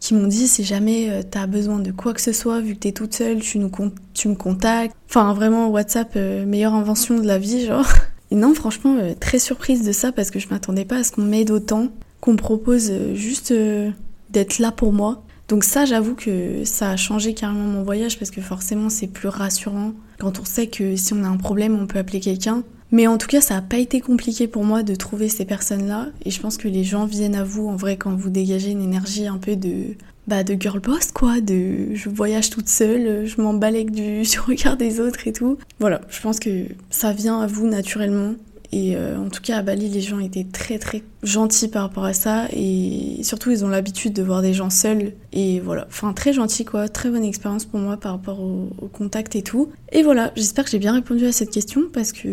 qui 0.00 0.14
m'ont 0.14 0.26
dit 0.26 0.48
si 0.48 0.64
jamais 0.64 1.22
t'as 1.30 1.46
besoin 1.46 1.78
de 1.78 1.92
quoi 1.92 2.12
que 2.12 2.20
ce 2.20 2.32
soit, 2.32 2.60
vu 2.60 2.74
que 2.74 2.80
t'es 2.80 2.90
toute 2.90 3.14
seule, 3.14 3.38
tu, 3.38 3.60
nous 3.60 3.70
tu 4.14 4.26
me 4.26 4.34
contactes. 4.34 4.96
Enfin, 5.08 5.32
vraiment, 5.32 5.68
WhatsApp, 5.68 6.16
meilleure 6.16 6.74
invention 6.74 7.20
de 7.20 7.24
la 7.24 7.38
vie, 7.38 7.64
genre. 7.64 7.86
Et 8.32 8.34
non, 8.34 8.52
franchement, 8.52 8.96
très 9.20 9.38
surprise 9.38 9.84
de 9.84 9.92
ça 9.92 10.10
parce 10.10 10.32
que 10.32 10.40
je 10.40 10.48
m'attendais 10.48 10.84
pas 10.84 10.96
à 10.96 11.04
ce 11.04 11.12
qu'on 11.12 11.22
m'aide 11.22 11.52
autant 11.52 11.86
qu'on 12.22 12.32
me 12.32 12.38
propose 12.38 12.88
euh, 12.90 13.14
juste 13.14 13.50
euh, 13.50 13.90
d'être 14.30 14.58
là 14.60 14.72
pour 14.72 14.94
moi. 14.94 15.22
Donc 15.48 15.64
ça, 15.64 15.84
j'avoue 15.84 16.14
que 16.14 16.64
ça 16.64 16.90
a 16.90 16.96
changé 16.96 17.34
carrément 17.34 17.64
mon 17.64 17.82
voyage 17.82 18.18
parce 18.18 18.30
que 18.30 18.40
forcément, 18.40 18.88
c'est 18.88 19.08
plus 19.08 19.28
rassurant 19.28 19.92
quand 20.18 20.38
on 20.38 20.44
sait 20.46 20.68
que 20.68 20.96
si 20.96 21.12
on 21.12 21.24
a 21.24 21.28
un 21.28 21.36
problème, 21.36 21.78
on 21.78 21.86
peut 21.86 21.98
appeler 21.98 22.20
quelqu'un. 22.20 22.62
Mais 22.92 23.06
en 23.06 23.18
tout 23.18 23.26
cas, 23.26 23.40
ça 23.40 23.54
n'a 23.54 23.62
pas 23.62 23.78
été 23.78 24.00
compliqué 24.00 24.46
pour 24.46 24.64
moi 24.64 24.82
de 24.82 24.94
trouver 24.94 25.28
ces 25.28 25.44
personnes-là. 25.44 26.08
Et 26.24 26.30
je 26.30 26.40
pense 26.40 26.56
que 26.56 26.68
les 26.68 26.84
gens 26.84 27.06
viennent 27.06 27.34
à 27.34 27.42
vous, 27.42 27.66
en 27.66 27.74
vrai, 27.74 27.96
quand 27.96 28.14
vous 28.14 28.30
dégagez 28.30 28.70
une 28.70 28.82
énergie 28.82 29.26
un 29.26 29.38
peu 29.38 29.56
de, 29.56 29.96
bah, 30.28 30.44
de 30.44 30.54
girl 30.58 30.78
boss, 30.78 31.10
quoi. 31.10 31.40
De 31.40 31.94
je 31.94 32.08
voyage 32.08 32.50
toute 32.50 32.68
seule, 32.68 33.26
je 33.26 33.40
m'emballe 33.40 33.74
avec 33.74 33.90
du 33.90 34.24
sur 34.26 34.46
regard 34.46 34.76
des 34.76 35.00
autres 35.00 35.26
et 35.26 35.32
tout. 35.32 35.58
Voilà, 35.80 36.02
je 36.08 36.20
pense 36.20 36.38
que 36.38 36.66
ça 36.90 37.12
vient 37.12 37.40
à 37.40 37.46
vous 37.46 37.66
naturellement. 37.66 38.34
Et 38.72 38.96
euh, 38.96 39.18
en 39.18 39.28
tout 39.28 39.42
cas, 39.42 39.58
à 39.58 39.62
Bali, 39.62 39.90
les 39.90 40.00
gens 40.00 40.18
étaient 40.18 40.46
très 40.50 40.78
très 40.78 41.02
gentils 41.22 41.68
par 41.68 41.82
rapport 41.82 42.04
à 42.04 42.14
ça. 42.14 42.48
Et 42.52 43.20
surtout, 43.22 43.50
ils 43.50 43.64
ont 43.66 43.68
l'habitude 43.68 44.14
de 44.14 44.22
voir 44.22 44.40
des 44.40 44.54
gens 44.54 44.70
seuls. 44.70 45.12
Et 45.32 45.60
voilà, 45.60 45.86
enfin, 45.88 46.14
très 46.14 46.32
gentil 46.32 46.64
quoi. 46.64 46.88
Très 46.88 47.10
bonne 47.10 47.24
expérience 47.24 47.66
pour 47.66 47.80
moi 47.80 47.98
par 47.98 48.12
rapport 48.12 48.40
au, 48.40 48.70
contact 48.92 49.36
et 49.36 49.42
tout. 49.42 49.70
Et 49.92 50.02
voilà, 50.02 50.32
j'espère 50.36 50.64
que 50.64 50.70
j'ai 50.70 50.78
bien 50.78 50.94
répondu 50.94 51.26
à 51.26 51.32
cette 51.32 51.50
question 51.50 51.82
parce 51.92 52.12
que 52.12 52.28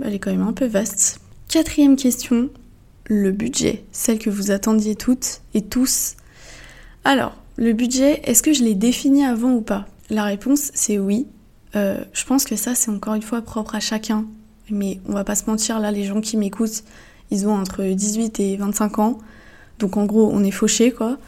bah, 0.00 0.06
elle 0.08 0.14
est 0.14 0.18
quand 0.18 0.32
même 0.32 0.42
un 0.42 0.52
peu 0.52 0.66
vaste. 0.66 1.20
Quatrième 1.48 1.94
question, 1.94 2.50
le 3.06 3.30
budget. 3.30 3.84
Celle 3.92 4.18
que 4.18 4.30
vous 4.30 4.50
attendiez 4.50 4.96
toutes 4.96 5.40
et 5.54 5.62
tous. 5.62 6.16
Alors, 7.04 7.36
le 7.56 7.72
budget, 7.72 8.22
est-ce 8.24 8.42
que 8.42 8.52
je 8.52 8.64
l'ai 8.64 8.74
défini 8.74 9.24
avant 9.24 9.52
ou 9.52 9.60
pas? 9.60 9.86
La 10.10 10.24
réponse, 10.24 10.72
c'est 10.74 10.98
oui. 10.98 11.28
Euh, 11.76 12.02
je 12.12 12.24
pense 12.24 12.44
que 12.44 12.56
ça, 12.56 12.74
c'est 12.74 12.90
encore 12.90 13.14
une 13.14 13.22
fois 13.22 13.40
propre 13.40 13.76
à 13.76 13.80
chacun 13.80 14.26
mais 14.70 14.98
on 15.08 15.12
va 15.12 15.24
pas 15.24 15.34
se 15.34 15.48
mentir, 15.48 15.78
là, 15.78 15.90
les 15.90 16.04
gens 16.04 16.20
qui 16.20 16.36
m'écoutent, 16.36 16.84
ils 17.30 17.46
ont 17.46 17.54
entre 17.54 17.82
18 17.82 18.40
et 18.40 18.56
25 18.56 18.98
ans. 18.98 19.18
Donc 19.78 19.96
en 19.96 20.04
gros, 20.04 20.30
on 20.32 20.42
est 20.44 20.50
fauché, 20.50 20.92
quoi. 20.92 21.18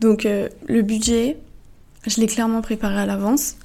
Donc 0.00 0.26
euh, 0.26 0.48
le 0.66 0.82
budget, 0.82 1.36
je 2.06 2.20
l'ai 2.20 2.26
clairement 2.26 2.62
préparé 2.62 2.98
à 2.98 3.06
l'avance. 3.06 3.56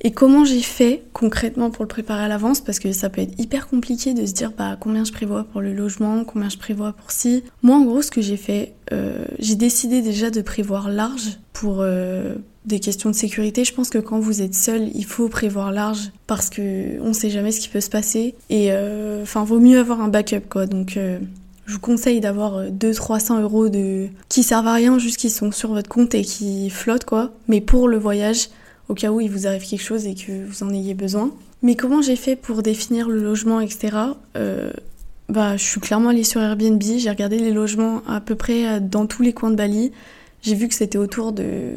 Et 0.00 0.12
comment 0.12 0.44
j'ai 0.44 0.62
fait 0.62 1.02
concrètement 1.12 1.70
pour 1.70 1.82
le 1.82 1.88
préparer 1.88 2.22
à 2.22 2.28
l'avance? 2.28 2.60
Parce 2.60 2.78
que 2.78 2.92
ça 2.92 3.10
peut 3.10 3.20
être 3.20 3.38
hyper 3.38 3.66
compliqué 3.66 4.14
de 4.14 4.24
se 4.26 4.32
dire 4.32 4.52
bah, 4.56 4.76
combien 4.78 5.04
je 5.04 5.10
prévois 5.10 5.44
pour 5.44 5.60
le 5.60 5.72
logement, 5.72 6.24
combien 6.24 6.48
je 6.48 6.56
prévois 6.56 6.92
pour 6.92 7.10
ci. 7.10 7.42
Moi, 7.62 7.76
en 7.76 7.84
gros, 7.84 8.00
ce 8.00 8.12
que 8.12 8.20
j'ai 8.20 8.36
fait, 8.36 8.74
euh, 8.92 9.24
j'ai 9.40 9.56
décidé 9.56 10.00
déjà 10.00 10.30
de 10.30 10.40
prévoir 10.40 10.88
large 10.88 11.38
pour, 11.52 11.78
euh, 11.80 12.36
des 12.68 12.78
questions 12.78 13.10
de 13.10 13.14
sécurité. 13.14 13.64
Je 13.64 13.74
pense 13.74 13.90
que 13.90 13.98
quand 13.98 14.20
vous 14.20 14.42
êtes 14.42 14.54
seul, 14.54 14.90
il 14.94 15.04
faut 15.04 15.28
prévoir 15.28 15.72
large 15.72 16.12
parce 16.26 16.50
que 16.50 17.00
on 17.00 17.12
sait 17.12 17.30
jamais 17.30 17.50
ce 17.50 17.60
qui 17.60 17.68
peut 17.68 17.80
se 17.80 17.90
passer. 17.90 18.34
Et 18.50 18.68
euh, 18.70 19.22
enfin, 19.22 19.42
vaut 19.42 19.58
mieux 19.58 19.80
avoir 19.80 20.00
un 20.00 20.08
backup 20.08 20.48
quoi. 20.48 20.66
Donc 20.66 20.96
euh, 20.96 21.18
je 21.66 21.72
vous 21.72 21.80
conseille 21.80 22.20
d'avoir 22.20 22.66
200-300 22.66 23.42
euros 23.42 23.68
de... 23.68 24.06
qui 24.28 24.42
servent 24.42 24.68
à 24.68 24.74
rien, 24.74 24.98
juste 24.98 25.16
qui 25.16 25.30
sont 25.30 25.50
sur 25.50 25.72
votre 25.72 25.88
compte 25.88 26.14
et 26.14 26.22
qui 26.22 26.70
flottent 26.70 27.06
quoi. 27.06 27.32
Mais 27.48 27.60
pour 27.60 27.88
le 27.88 27.98
voyage, 27.98 28.48
au 28.88 28.94
cas 28.94 29.10
où 29.10 29.20
il 29.20 29.30
vous 29.30 29.46
arrive 29.46 29.66
quelque 29.66 29.82
chose 29.82 30.06
et 30.06 30.14
que 30.14 30.46
vous 30.46 30.62
en 30.62 30.70
ayez 30.70 30.94
besoin. 30.94 31.30
Mais 31.62 31.74
comment 31.74 32.02
j'ai 32.02 32.16
fait 32.16 32.36
pour 32.36 32.62
définir 32.62 33.08
le 33.08 33.20
logement, 33.20 33.60
etc. 33.60 33.96
Euh, 34.36 34.70
bah, 35.28 35.56
je 35.56 35.64
suis 35.64 35.80
clairement 35.80 36.10
allée 36.10 36.24
sur 36.24 36.40
Airbnb, 36.40 36.80
j'ai 36.80 37.10
regardé 37.10 37.38
les 37.38 37.50
logements 37.50 38.02
à 38.06 38.20
peu 38.20 38.34
près 38.34 38.80
dans 38.80 39.06
tous 39.06 39.22
les 39.22 39.32
coins 39.32 39.50
de 39.50 39.56
Bali. 39.56 39.90
J'ai 40.40 40.54
vu 40.54 40.68
que 40.68 40.74
c'était 40.74 40.98
autour 40.98 41.32
de, 41.32 41.72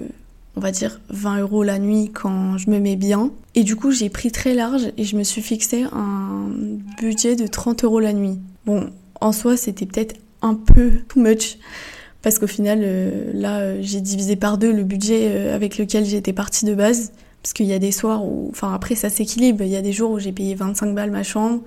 on 0.55 0.59
va 0.59 0.71
dire, 0.71 0.99
20 1.09 1.39
euros 1.39 1.63
la 1.63 1.79
nuit 1.79 2.11
quand 2.13 2.57
je 2.57 2.69
me 2.69 2.79
mets 2.79 2.95
bien. 2.95 3.31
Et 3.55 3.63
du 3.63 3.75
coup, 3.75 3.91
j'ai 3.91 4.09
pris 4.09 4.31
très 4.31 4.53
large 4.53 4.91
et 4.97 5.03
je 5.03 5.15
me 5.15 5.23
suis 5.23 5.41
fixé 5.41 5.85
un 5.91 6.49
budget 6.99 7.35
de 7.35 7.47
30 7.47 7.83
euros 7.83 7.99
la 7.99 8.13
nuit. 8.13 8.39
Bon, 8.65 8.89
en 9.21 9.31
soi, 9.31 9.55
c'était 9.57 9.85
peut-être 9.85 10.15
un 10.41 10.55
peu 10.55 10.91
too 11.07 11.21
much. 11.21 11.57
Parce 12.21 12.37
qu'au 12.37 12.47
final, 12.47 12.81
euh, 12.83 13.31
là, 13.33 13.59
euh, 13.59 13.79
j'ai 13.81 14.01
divisé 14.01 14.35
par 14.35 14.57
deux 14.57 14.71
le 14.71 14.83
budget 14.83 15.27
euh, 15.27 15.55
avec 15.55 15.77
lequel 15.77 16.05
j'étais 16.05 16.33
partie 16.33 16.65
de 16.65 16.75
base. 16.75 17.13
Parce 17.41 17.53
qu'il 17.53 17.65
y 17.65 17.73
a 17.73 17.79
des 17.79 17.91
soirs 17.91 18.23
où. 18.23 18.49
Enfin, 18.51 18.73
après, 18.73 18.93
ça 18.95 19.09
s'équilibre. 19.09 19.63
Il 19.63 19.71
y 19.71 19.75
a 19.75 19.81
des 19.81 19.93
jours 19.93 20.11
où 20.11 20.19
j'ai 20.19 20.31
payé 20.31 20.53
25 20.53 20.93
balles 20.93 21.09
ma 21.09 21.23
chambre. 21.23 21.61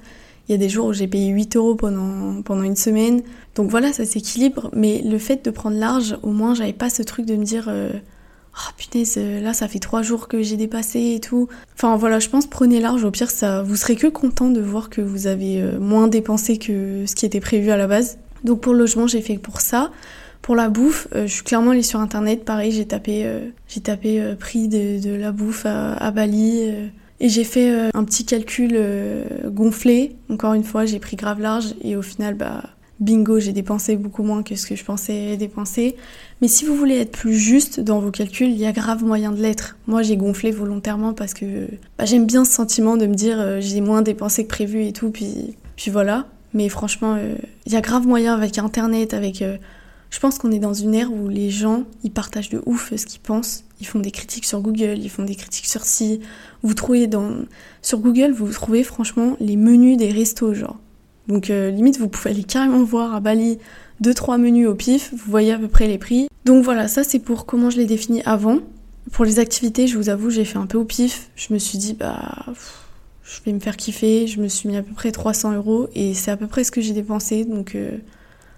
Il 0.48 0.52
y 0.52 0.54
a 0.54 0.58
des 0.58 0.68
jours 0.68 0.86
où 0.86 0.92
j'ai 0.92 1.08
payé 1.08 1.28
8 1.28 1.56
euros 1.56 1.74
pendant, 1.74 2.42
pendant 2.42 2.62
une 2.62 2.76
semaine. 2.76 3.22
Donc 3.56 3.70
voilà, 3.70 3.92
ça 3.92 4.04
s'équilibre. 4.04 4.70
Mais 4.72 5.02
le 5.02 5.18
fait 5.18 5.44
de 5.44 5.50
prendre 5.50 5.76
large, 5.76 6.16
au 6.22 6.30
moins, 6.30 6.54
j'avais 6.54 6.74
pas 6.74 6.90
ce 6.90 7.02
truc 7.02 7.26
de 7.26 7.34
me 7.34 7.44
dire. 7.44 7.68
Oh, 8.56 8.72
punaise, 8.76 9.16
là 9.16 9.52
ça 9.52 9.68
fait 9.68 9.78
trois 9.78 10.02
jours 10.02 10.28
que 10.28 10.42
j'ai 10.42 10.56
dépassé 10.56 11.14
et 11.14 11.20
tout. 11.20 11.48
Enfin 11.74 11.96
voilà, 11.96 12.18
je 12.18 12.28
pense 12.28 12.46
prenez 12.46 12.80
large, 12.80 13.04
au 13.04 13.10
pire 13.10 13.30
ça, 13.30 13.62
vous 13.62 13.76
serez 13.76 13.96
que 13.96 14.06
content 14.06 14.50
de 14.50 14.60
voir 14.60 14.90
que 14.90 15.00
vous 15.00 15.26
avez 15.26 15.62
moins 15.80 16.08
dépensé 16.08 16.58
que 16.58 17.04
ce 17.06 17.14
qui 17.14 17.26
était 17.26 17.40
prévu 17.40 17.70
à 17.70 17.76
la 17.76 17.86
base. 17.86 18.18
Donc 18.44 18.60
pour 18.60 18.72
le 18.72 18.80
logement 18.80 19.06
j'ai 19.06 19.20
fait 19.20 19.38
pour 19.38 19.60
ça. 19.60 19.90
Pour 20.44 20.56
la 20.56 20.68
bouffe, 20.68 21.08
euh, 21.14 21.26
je 21.26 21.32
suis 21.32 21.42
clairement 21.42 21.70
allée 21.70 21.82
sur 21.82 22.00
internet. 22.00 22.44
Pareil, 22.44 22.70
j'ai 22.70 22.84
tapé, 22.84 23.22
euh, 23.24 23.48
j'ai 23.66 23.80
tapé 23.80 24.20
euh, 24.20 24.34
prix 24.34 24.68
de, 24.68 25.16
la 25.16 25.32
bouffe 25.32 25.64
à, 25.64 26.10
Bali. 26.10 26.70
et 27.18 27.28
j'ai 27.30 27.44
fait 27.44 27.90
un 27.94 28.04
petit 28.04 28.26
calcul 28.26 28.78
gonflé. 29.46 30.16
Encore 30.28 30.52
une 30.52 30.62
fois, 30.62 30.84
j'ai 30.84 30.98
pris 30.98 31.16
grave 31.16 31.40
large. 31.40 31.74
Et 31.80 31.96
au 31.96 32.02
final, 32.02 32.34
bah, 32.34 32.62
bingo, 33.00 33.38
j'ai 33.40 33.52
dépensé 33.52 33.96
beaucoup 33.96 34.22
moins 34.22 34.42
que 34.42 34.54
ce 34.56 34.66
que 34.66 34.76
je 34.76 34.84
pensais 34.84 35.36
dépenser. 35.36 35.96
Mais 36.40 36.48
si 36.48 36.64
vous 36.64 36.74
voulez 36.74 36.98
être 36.98 37.12
plus 37.12 37.36
juste 37.36 37.80
dans 37.80 38.00
vos 38.00 38.10
calculs, 38.10 38.50
il 38.50 38.58
y 38.58 38.66
a 38.66 38.72
grave 38.72 39.04
moyen 39.04 39.32
de 39.32 39.40
l'être. 39.40 39.76
Moi, 39.86 40.02
j'ai 40.02 40.16
gonflé 40.16 40.50
volontairement 40.50 41.12
parce 41.12 41.34
que 41.34 41.68
bah, 41.98 42.04
j'aime 42.04 42.26
bien 42.26 42.44
ce 42.44 42.52
sentiment 42.52 42.96
de 42.96 43.06
me 43.06 43.14
dire 43.14 43.60
j'ai 43.60 43.80
moins 43.80 44.02
dépensé 44.02 44.44
que 44.44 44.48
prévu 44.48 44.84
et 44.84 44.92
tout. 44.92 45.10
Puis, 45.10 45.56
puis 45.76 45.90
voilà. 45.90 46.26
Mais 46.52 46.68
franchement, 46.68 47.18
il 47.66 47.72
y 47.72 47.76
a 47.76 47.80
grave 47.80 48.06
moyen 48.06 48.34
avec 48.34 48.58
Internet, 48.58 49.12
avec 49.12 49.42
je 50.14 50.20
pense 50.20 50.38
qu'on 50.38 50.52
est 50.52 50.60
dans 50.60 50.74
une 50.74 50.94
ère 50.94 51.12
où 51.12 51.28
les 51.28 51.50
gens, 51.50 51.82
ils 52.04 52.12
partagent 52.12 52.48
de 52.48 52.62
ouf 52.66 52.94
ce 52.94 53.04
qu'ils 53.04 53.20
pensent. 53.20 53.64
Ils 53.80 53.86
font 53.88 53.98
des 53.98 54.12
critiques 54.12 54.44
sur 54.44 54.60
Google, 54.60 54.96
ils 54.98 55.10
font 55.10 55.24
des 55.24 55.34
critiques 55.34 55.66
sur 55.66 55.84
si. 55.84 56.20
Vous 56.62 56.72
trouvez 56.72 57.08
dans 57.08 57.32
sur 57.82 57.98
Google, 57.98 58.30
vous 58.30 58.48
trouvez 58.52 58.84
franchement 58.84 59.36
les 59.40 59.56
menus 59.56 59.96
des 59.96 60.12
restos, 60.12 60.54
genre. 60.54 60.78
Donc 61.28 61.50
euh, 61.50 61.70
limite, 61.70 61.98
vous 61.98 62.08
pouvez 62.08 62.30
aller 62.30 62.44
carrément 62.44 62.82
voir 62.82 63.14
à 63.14 63.20
Bali 63.20 63.58
deux 64.00 64.14
trois 64.14 64.38
menus 64.38 64.68
au 64.68 64.74
pif. 64.74 65.10
Vous 65.12 65.30
voyez 65.30 65.52
à 65.52 65.58
peu 65.58 65.68
près 65.68 65.86
les 65.86 65.98
prix. 65.98 66.28
Donc 66.44 66.64
voilà, 66.64 66.88
ça 66.88 67.04
c'est 67.04 67.18
pour 67.18 67.46
comment 67.46 67.70
je 67.70 67.78
l'ai 67.78 67.86
défini 67.86 68.22
avant. 68.24 68.58
Pour 69.12 69.24
les 69.24 69.38
activités, 69.38 69.86
je 69.86 69.96
vous 69.96 70.08
avoue, 70.08 70.30
j'ai 70.30 70.44
fait 70.44 70.58
un 70.58 70.66
peu 70.66 70.78
au 70.78 70.84
pif. 70.84 71.30
Je 71.36 71.52
me 71.52 71.58
suis 71.58 71.78
dit 71.78 71.94
bah 71.94 72.46
je 73.24 73.40
vais 73.44 73.52
me 73.52 73.60
faire 73.60 73.76
kiffer. 73.76 74.26
Je 74.26 74.40
me 74.40 74.48
suis 74.48 74.68
mis 74.68 74.76
à 74.76 74.82
peu 74.82 74.92
près 74.92 75.12
300 75.12 75.52
euros 75.52 75.88
et 75.94 76.14
c'est 76.14 76.30
à 76.30 76.36
peu 76.36 76.46
près 76.46 76.64
ce 76.64 76.70
que 76.70 76.80
j'ai 76.80 76.92
dépensé. 76.92 77.44
Donc 77.44 77.74
euh, 77.74 77.98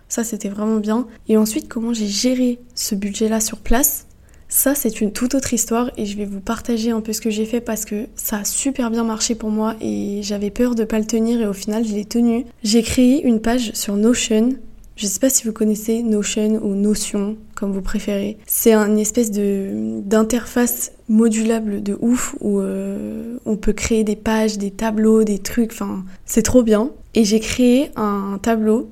ça, 0.09 0.25
c'était 0.25 0.49
vraiment 0.49 0.79
bien. 0.79 1.07
Et 1.29 1.37
ensuite, 1.37 1.69
comment 1.69 1.93
j'ai 1.93 2.07
géré 2.07 2.59
ce 2.75 2.95
budget-là 2.95 3.41
sur 3.41 3.59
place? 3.59 4.06
Ça, 4.49 4.75
c'est 4.75 5.01
une 5.01 5.13
toute 5.13 5.35
autre 5.35 5.53
histoire 5.53 5.91
et 5.97 6.07
je 6.07 6.17
vais 6.17 6.25
vous 6.25 6.41
partager 6.41 6.91
un 6.91 7.01
peu 7.01 7.13
ce 7.13 7.21
que 7.21 7.31
j'ai 7.31 7.45
fait 7.45 7.61
parce 7.61 7.85
que 7.85 8.07
ça 8.15 8.39
a 8.39 8.45
super 8.45 8.91
bien 8.91 9.03
marché 9.03 9.35
pour 9.35 9.51
moi 9.51 9.75
et 9.81 10.21
j'avais 10.23 10.51
peur 10.51 10.75
de 10.75 10.85
pas 10.85 10.99
le 10.99 11.05
tenir 11.05 11.41
et 11.41 11.47
au 11.47 11.53
final, 11.53 11.85
je 11.85 11.93
l'ai 11.93 12.05
tenu. 12.05 12.47
J'ai 12.63 12.83
créé 12.83 13.27
une 13.27 13.41
page 13.41 13.73
sur 13.73 13.97
Notion. 13.97 14.51
Je 14.95 15.07
sais 15.07 15.19
pas 15.19 15.29
si 15.29 15.45
vous 15.45 15.53
connaissez 15.53 16.03
Notion 16.03 16.61
ou 16.63 16.75
Notion, 16.75 17.37
comme 17.55 17.73
vous 17.73 17.83
préférez. 17.83 18.39
C'est 18.47 18.73
une 18.73 18.99
espèce 18.99 19.31
de 19.31 20.01
d'interface 20.03 20.93
modulable 21.09 21.83
de 21.83 21.99
ouf 22.01 22.35
où 22.41 22.61
euh, 22.61 23.39
on 23.45 23.57
peut 23.57 23.73
créer 23.73 24.05
des 24.05 24.17
pages, 24.17 24.59
des 24.59 24.71
tableaux, 24.71 25.25
des 25.25 25.39
trucs. 25.39 25.73
Enfin, 25.73 26.05
c'est 26.25 26.43
trop 26.43 26.63
bien. 26.63 26.93
Et 27.15 27.25
j'ai 27.25 27.41
créé 27.41 27.91
un 27.97 28.39
tableau 28.41 28.89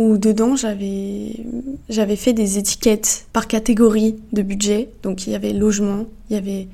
où 0.00 0.16
dedans 0.16 0.56
j'avais 0.56 2.16
fait 2.16 2.32
des 2.32 2.56
étiquettes 2.56 3.26
par 3.34 3.46
catégorie 3.46 4.16
de 4.32 4.40
budget. 4.40 4.88
Donc 5.02 5.26
il 5.26 5.32
y 5.32 5.36
avait 5.36 5.52
logement, 5.52 6.06
il 6.30 6.36
y 6.36 6.38
avait 6.38 6.68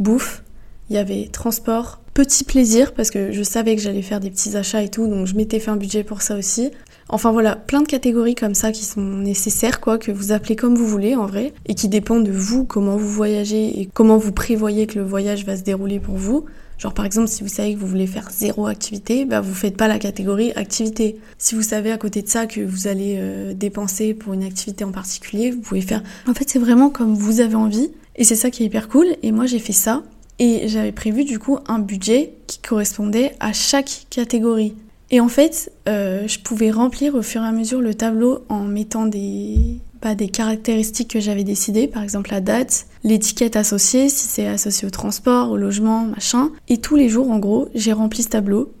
bouffe, 0.00 0.42
il 0.90 0.96
y 0.96 0.98
avait 0.98 1.28
transport, 1.30 2.00
petit 2.12 2.42
plaisir 2.42 2.92
parce 2.92 3.12
que 3.12 3.30
je 3.30 3.42
savais 3.44 3.76
que 3.76 3.82
j'allais 3.82 4.02
faire 4.02 4.18
des 4.18 4.30
petits 4.30 4.56
achats 4.56 4.82
et 4.82 4.88
tout, 4.88 5.06
donc 5.06 5.28
je 5.28 5.36
m'étais 5.36 5.60
fait 5.60 5.70
un 5.70 5.76
budget 5.76 6.02
pour 6.02 6.22
ça 6.22 6.36
aussi. 6.36 6.72
Enfin 7.08 7.30
voilà, 7.30 7.54
plein 7.54 7.82
de 7.82 7.86
catégories 7.86 8.34
comme 8.34 8.54
ça 8.54 8.72
qui 8.72 8.84
sont 8.84 9.00
nécessaires, 9.00 9.80
quoi, 9.80 9.96
que 9.96 10.10
vous 10.10 10.32
appelez 10.32 10.56
comme 10.56 10.74
vous 10.74 10.86
voulez 10.86 11.14
en 11.14 11.26
vrai, 11.26 11.52
et 11.66 11.74
qui 11.74 11.88
dépendent 11.88 12.24
de 12.24 12.32
vous, 12.32 12.64
comment 12.64 12.96
vous 12.96 13.08
voyagez 13.08 13.80
et 13.80 13.88
comment 13.92 14.16
vous 14.16 14.32
prévoyez 14.32 14.88
que 14.88 14.98
le 14.98 15.04
voyage 15.04 15.44
va 15.44 15.56
se 15.56 15.62
dérouler 15.62 16.00
pour 16.00 16.16
vous. 16.16 16.46
Genre 16.82 16.94
par 16.94 17.04
exemple, 17.04 17.28
si 17.28 17.44
vous 17.44 17.48
savez 17.48 17.74
que 17.74 17.78
vous 17.78 17.86
voulez 17.86 18.08
faire 18.08 18.28
zéro 18.32 18.66
activité, 18.66 19.24
bah 19.24 19.40
vous 19.40 19.54
faites 19.54 19.76
pas 19.76 19.86
la 19.86 20.00
catégorie 20.00 20.50
activité. 20.56 21.20
Si 21.38 21.54
vous 21.54 21.62
savez 21.62 21.92
à 21.92 21.96
côté 21.96 22.22
de 22.22 22.28
ça 22.28 22.46
que 22.46 22.60
vous 22.60 22.88
allez 22.88 23.18
euh, 23.20 23.54
dépenser 23.54 24.14
pour 24.14 24.32
une 24.32 24.42
activité 24.42 24.82
en 24.82 24.90
particulier, 24.90 25.52
vous 25.52 25.60
pouvez 25.60 25.80
faire. 25.80 26.02
En 26.26 26.34
fait, 26.34 26.50
c'est 26.50 26.58
vraiment 26.58 26.90
comme 26.90 27.14
vous 27.14 27.38
avez 27.38 27.54
envie 27.54 27.92
et 28.16 28.24
c'est 28.24 28.34
ça 28.34 28.50
qui 28.50 28.64
est 28.64 28.66
hyper 28.66 28.88
cool. 28.88 29.06
Et 29.22 29.30
moi, 29.30 29.46
j'ai 29.46 29.60
fait 29.60 29.72
ça 29.72 30.02
et 30.40 30.66
j'avais 30.66 30.90
prévu 30.90 31.22
du 31.22 31.38
coup 31.38 31.56
un 31.68 31.78
budget 31.78 32.34
qui 32.48 32.58
correspondait 32.58 33.36
à 33.38 33.52
chaque 33.52 34.06
catégorie. 34.10 34.74
Et 35.12 35.20
en 35.20 35.28
fait, 35.28 35.70
euh, 35.88 36.26
je 36.26 36.40
pouvais 36.40 36.72
remplir 36.72 37.14
au 37.14 37.22
fur 37.22 37.42
et 37.42 37.46
à 37.46 37.52
mesure 37.52 37.80
le 37.80 37.94
tableau 37.94 38.40
en 38.48 38.64
mettant 38.64 39.06
des, 39.06 39.78
pas 40.02 40.14
des 40.16 40.28
caractéristiques 40.28 41.12
que 41.12 41.20
j'avais 41.20 41.44
décidées, 41.44 41.86
par 41.86 42.02
exemple 42.02 42.30
la 42.32 42.40
date, 42.40 42.86
l'étiquette 43.04 43.54
associée, 43.56 44.08
si 44.08 44.26
c'est 44.26 44.48
associé 44.48 44.86
au 44.86 44.90
transport, 44.90 45.50
au 45.50 45.56
logement, 45.56 46.04
machin. 46.04 46.50
Et 46.68 46.78
tous 46.78 46.96
les 46.96 47.08
jours, 47.08 47.30
en 47.30 47.38
gros, 47.38 47.68
j'ai 47.74 47.92
rempli 47.92 48.24
ce 48.24 48.28
tableau. 48.28 48.72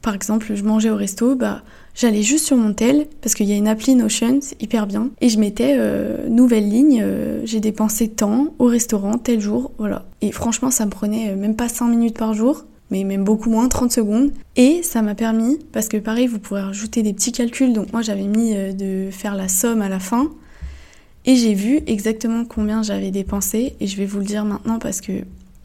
Par 0.00 0.14
exemple, 0.14 0.54
je 0.54 0.64
mangeais 0.64 0.90
au 0.90 0.96
resto, 0.96 1.36
bah, 1.36 1.62
j'allais 1.94 2.22
juste 2.22 2.46
sur 2.46 2.56
mon 2.56 2.72
tel, 2.72 3.06
parce 3.20 3.34
qu'il 3.34 3.46
y 3.46 3.52
a 3.52 3.56
une 3.56 3.68
appli 3.68 3.94
Notion, 3.94 4.38
c'est 4.40 4.60
hyper 4.60 4.86
bien, 4.86 5.10
et 5.20 5.28
je 5.28 5.38
mettais 5.38 5.76
euh, 5.78 6.28
nouvelle 6.28 6.68
ligne, 6.68 7.02
euh, 7.02 7.42
j'ai 7.44 7.60
dépensé 7.60 8.08
tant 8.08 8.54
au 8.58 8.64
restaurant, 8.64 9.18
tel 9.18 9.40
jour, 9.40 9.70
voilà. 9.78 10.06
Et 10.22 10.32
franchement, 10.32 10.70
ça 10.70 10.86
me 10.86 10.90
prenait 10.90 11.30
euh, 11.30 11.36
même 11.36 11.56
pas 11.56 11.68
5 11.68 11.88
minutes 11.88 12.18
par 12.18 12.32
jour, 12.32 12.64
mais 12.90 13.04
même 13.04 13.24
beaucoup 13.24 13.50
moins, 13.50 13.68
30 13.68 13.92
secondes. 13.92 14.30
Et 14.56 14.82
ça 14.82 15.02
m'a 15.02 15.14
permis, 15.14 15.58
parce 15.72 15.88
que 15.88 15.98
pareil, 15.98 16.26
vous 16.26 16.38
pourrez 16.38 16.62
rajouter 16.62 17.02
des 17.02 17.12
petits 17.12 17.32
calculs, 17.32 17.74
donc 17.74 17.92
moi 17.92 18.00
j'avais 18.00 18.26
mis 18.26 18.54
de 18.54 19.08
faire 19.10 19.34
la 19.34 19.48
somme 19.48 19.82
à 19.82 19.88
la 19.88 19.98
fin, 19.98 20.30
et 21.24 21.36
j'ai 21.36 21.54
vu 21.54 21.80
exactement 21.86 22.44
combien 22.44 22.82
j'avais 22.82 23.10
dépensé 23.10 23.76
et 23.80 23.86
je 23.86 23.96
vais 23.96 24.06
vous 24.06 24.18
le 24.18 24.24
dire 24.24 24.44
maintenant 24.44 24.78
parce 24.78 25.00
que 25.00 25.12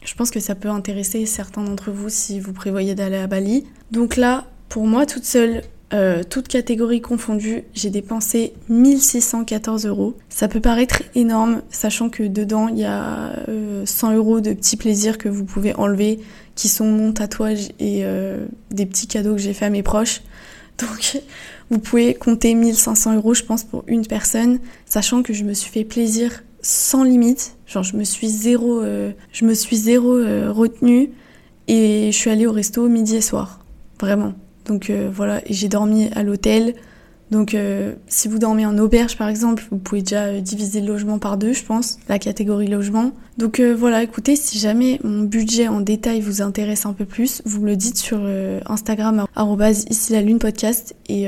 je 0.04 0.14
pense 0.14 0.30
que 0.30 0.40
ça 0.40 0.54
peut 0.54 0.70
intéresser 0.70 1.26
certains 1.26 1.62
d'entre 1.62 1.90
vous 1.90 2.08
si 2.08 2.40
vous 2.40 2.52
prévoyez 2.52 2.94
d'aller 2.94 3.18
à 3.18 3.26
Bali. 3.26 3.66
Donc 3.90 4.16
là, 4.16 4.46
pour 4.68 4.86
moi 4.86 5.04
toute 5.04 5.24
seule, 5.24 5.62
euh, 5.92 6.22
toute 6.22 6.48
catégorie 6.48 7.00
confondue, 7.00 7.64
j'ai 7.74 7.90
dépensé 7.90 8.54
1614 8.68 9.86
euros. 9.86 10.16
Ça 10.28 10.48
peut 10.48 10.60
paraître 10.60 11.02
énorme, 11.14 11.62
sachant 11.70 12.08
que 12.08 12.22
dedans 12.22 12.68
il 12.68 12.78
y 12.78 12.84
a 12.84 13.32
100 13.84 14.12
euh, 14.12 14.16
euros 14.16 14.40
de 14.40 14.52
petits 14.52 14.76
plaisirs 14.76 15.18
que 15.18 15.28
vous 15.28 15.44
pouvez 15.44 15.74
enlever, 15.74 16.20
qui 16.54 16.68
sont 16.68 16.86
mon 16.86 17.12
tatouage 17.12 17.70
et 17.80 18.04
euh, 18.04 18.46
des 18.70 18.86
petits 18.86 19.08
cadeaux 19.08 19.34
que 19.34 19.40
j'ai 19.40 19.52
fait 19.52 19.66
à 19.66 19.70
mes 19.70 19.82
proches. 19.82 20.22
Donc 20.78 21.20
vous 21.70 21.78
pouvez 21.78 22.14
compter 22.14 22.54
1500 22.54 23.16
euros, 23.16 23.34
je 23.34 23.44
pense, 23.44 23.64
pour 23.64 23.84
une 23.86 24.04
personne, 24.04 24.58
sachant 24.86 25.22
que 25.22 25.32
je 25.32 25.44
me 25.44 25.54
suis 25.54 25.70
fait 25.70 25.84
plaisir 25.84 26.42
sans 26.62 27.04
limite. 27.04 27.56
Genre, 27.66 27.84
je 27.84 27.96
me 27.96 28.04
suis 28.04 28.28
zéro, 28.28 28.80
euh, 28.80 29.12
je 29.32 29.44
me 29.44 29.54
suis 29.54 29.76
zéro 29.76 30.16
euh, 30.16 30.52
retenue 30.52 31.10
et 31.68 32.10
je 32.10 32.16
suis 32.16 32.30
allée 32.30 32.46
au 32.46 32.52
resto 32.52 32.88
midi 32.88 33.16
et 33.16 33.20
soir. 33.20 33.60
Vraiment. 34.00 34.34
Donc 34.66 34.90
euh, 34.90 35.10
voilà, 35.12 35.40
j'ai 35.48 35.68
dormi 35.68 36.10
à 36.14 36.22
l'hôtel. 36.22 36.74
Donc 37.30 37.54
euh, 37.54 37.94
si 38.08 38.28
vous 38.28 38.38
dormez 38.38 38.66
en 38.66 38.76
auberge 38.78 39.16
par 39.16 39.28
exemple, 39.28 39.64
vous 39.70 39.78
pouvez 39.78 40.02
déjà 40.02 40.24
euh, 40.24 40.40
diviser 40.40 40.80
le 40.80 40.88
logement 40.88 41.18
par 41.18 41.36
deux, 41.36 41.52
je 41.52 41.64
pense, 41.64 41.98
la 42.08 42.18
catégorie 42.18 42.66
logement. 42.66 43.12
Donc 43.38 43.60
euh, 43.60 43.74
voilà, 43.74 44.02
écoutez, 44.02 44.36
si 44.36 44.58
jamais 44.58 44.98
mon 45.04 45.22
budget 45.22 45.68
en 45.68 45.80
détail 45.80 46.20
vous 46.20 46.42
intéresse 46.42 46.86
un 46.86 46.92
peu 46.92 47.04
plus, 47.04 47.42
vous 47.44 47.60
me 47.60 47.66
le 47.66 47.76
dites 47.76 47.98
sur 47.98 48.20
Instagram 48.66 49.24
ici 49.90 50.12
la 50.12 50.22
lune 50.22 50.38
podcast 50.38 50.94
et 51.08 51.26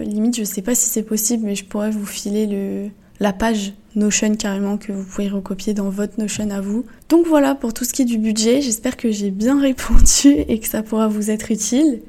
limite 0.00 0.36
je 0.36 0.44
sais 0.44 0.62
pas 0.62 0.74
si 0.74 0.88
c'est 0.88 1.02
possible 1.02 1.44
mais 1.46 1.54
je 1.54 1.64
pourrais 1.64 1.90
vous 1.90 2.06
filer 2.06 2.46
le 2.46 2.88
la 3.20 3.32
page 3.32 3.74
Notion 3.96 4.34
carrément 4.36 4.76
que 4.78 4.92
vous 4.92 5.04
pouvez 5.04 5.28
recopier 5.28 5.74
dans 5.74 5.90
votre 5.90 6.18
Notion 6.18 6.48
à 6.50 6.60
vous. 6.60 6.84
Donc 7.08 7.26
voilà 7.26 7.54
pour 7.54 7.74
tout 7.74 7.84
ce 7.84 7.92
qui 7.92 8.02
est 8.02 8.06
du 8.06 8.18
budget, 8.18 8.62
j'espère 8.62 8.96
que 8.96 9.10
j'ai 9.10 9.30
bien 9.30 9.60
répondu 9.60 10.28
et 10.48 10.58
que 10.58 10.66
ça 10.66 10.82
pourra 10.82 11.08
vous 11.08 11.30
être 11.30 11.50
utile. 11.50 12.00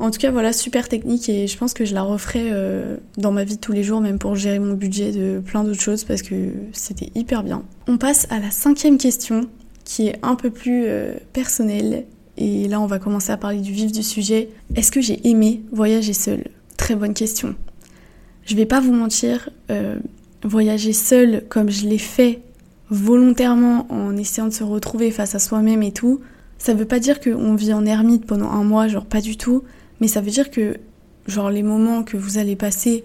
En 0.00 0.10
tout 0.10 0.18
cas, 0.18 0.30
voilà, 0.30 0.54
super 0.54 0.88
technique 0.88 1.28
et 1.28 1.46
je 1.46 1.58
pense 1.58 1.74
que 1.74 1.84
je 1.84 1.92
la 1.92 2.02
referai 2.02 2.48
euh, 2.50 2.96
dans 3.18 3.32
ma 3.32 3.44
vie 3.44 3.58
tous 3.58 3.72
les 3.72 3.82
jours, 3.82 4.00
même 4.00 4.18
pour 4.18 4.34
gérer 4.34 4.58
mon 4.58 4.72
budget 4.72 5.12
de 5.12 5.40
plein 5.40 5.62
d'autres 5.62 5.82
choses 5.82 6.04
parce 6.04 6.22
que 6.22 6.34
c'était 6.72 7.10
hyper 7.14 7.42
bien. 7.42 7.62
On 7.86 7.98
passe 7.98 8.26
à 8.30 8.40
la 8.40 8.50
cinquième 8.50 8.96
question 8.96 9.42
qui 9.84 10.08
est 10.08 10.18
un 10.22 10.36
peu 10.36 10.48
plus 10.48 10.84
euh, 10.86 11.12
personnelle. 11.34 12.06
Et 12.38 12.66
là, 12.66 12.80
on 12.80 12.86
va 12.86 12.98
commencer 12.98 13.30
à 13.30 13.36
parler 13.36 13.60
du 13.60 13.72
vif 13.72 13.92
du 13.92 14.02
sujet. 14.02 14.48
Est-ce 14.74 14.90
que 14.90 15.02
j'ai 15.02 15.28
aimé 15.28 15.62
voyager 15.70 16.14
seule? 16.14 16.44
Très 16.78 16.94
bonne 16.94 17.12
question. 17.12 17.54
Je 18.46 18.56
vais 18.56 18.64
pas 18.64 18.80
vous 18.80 18.94
mentir, 18.94 19.50
euh, 19.70 19.98
voyager 20.42 20.94
seule 20.94 21.44
comme 21.50 21.68
je 21.68 21.86
l'ai 21.86 21.98
fait 21.98 22.40
volontairement 22.88 23.86
en 23.90 24.16
essayant 24.16 24.48
de 24.48 24.52
se 24.54 24.64
retrouver 24.64 25.10
face 25.10 25.34
à 25.34 25.38
soi-même 25.38 25.82
et 25.82 25.92
tout, 25.92 26.20
ça 26.56 26.72
veut 26.72 26.86
pas 26.86 27.00
dire 27.00 27.20
qu'on 27.20 27.54
vit 27.54 27.74
en 27.74 27.84
ermite 27.84 28.24
pendant 28.24 28.50
un 28.50 28.64
mois, 28.64 28.88
genre 28.88 29.04
pas 29.04 29.20
du 29.20 29.36
tout, 29.36 29.62
mais 30.00 30.08
ça 30.08 30.20
veut 30.20 30.30
dire 30.30 30.50
que 30.50 30.78
genre 31.26 31.50
les 31.50 31.62
moments 31.62 32.02
que 32.02 32.16
vous 32.16 32.38
allez 32.38 32.56
passer, 32.56 33.04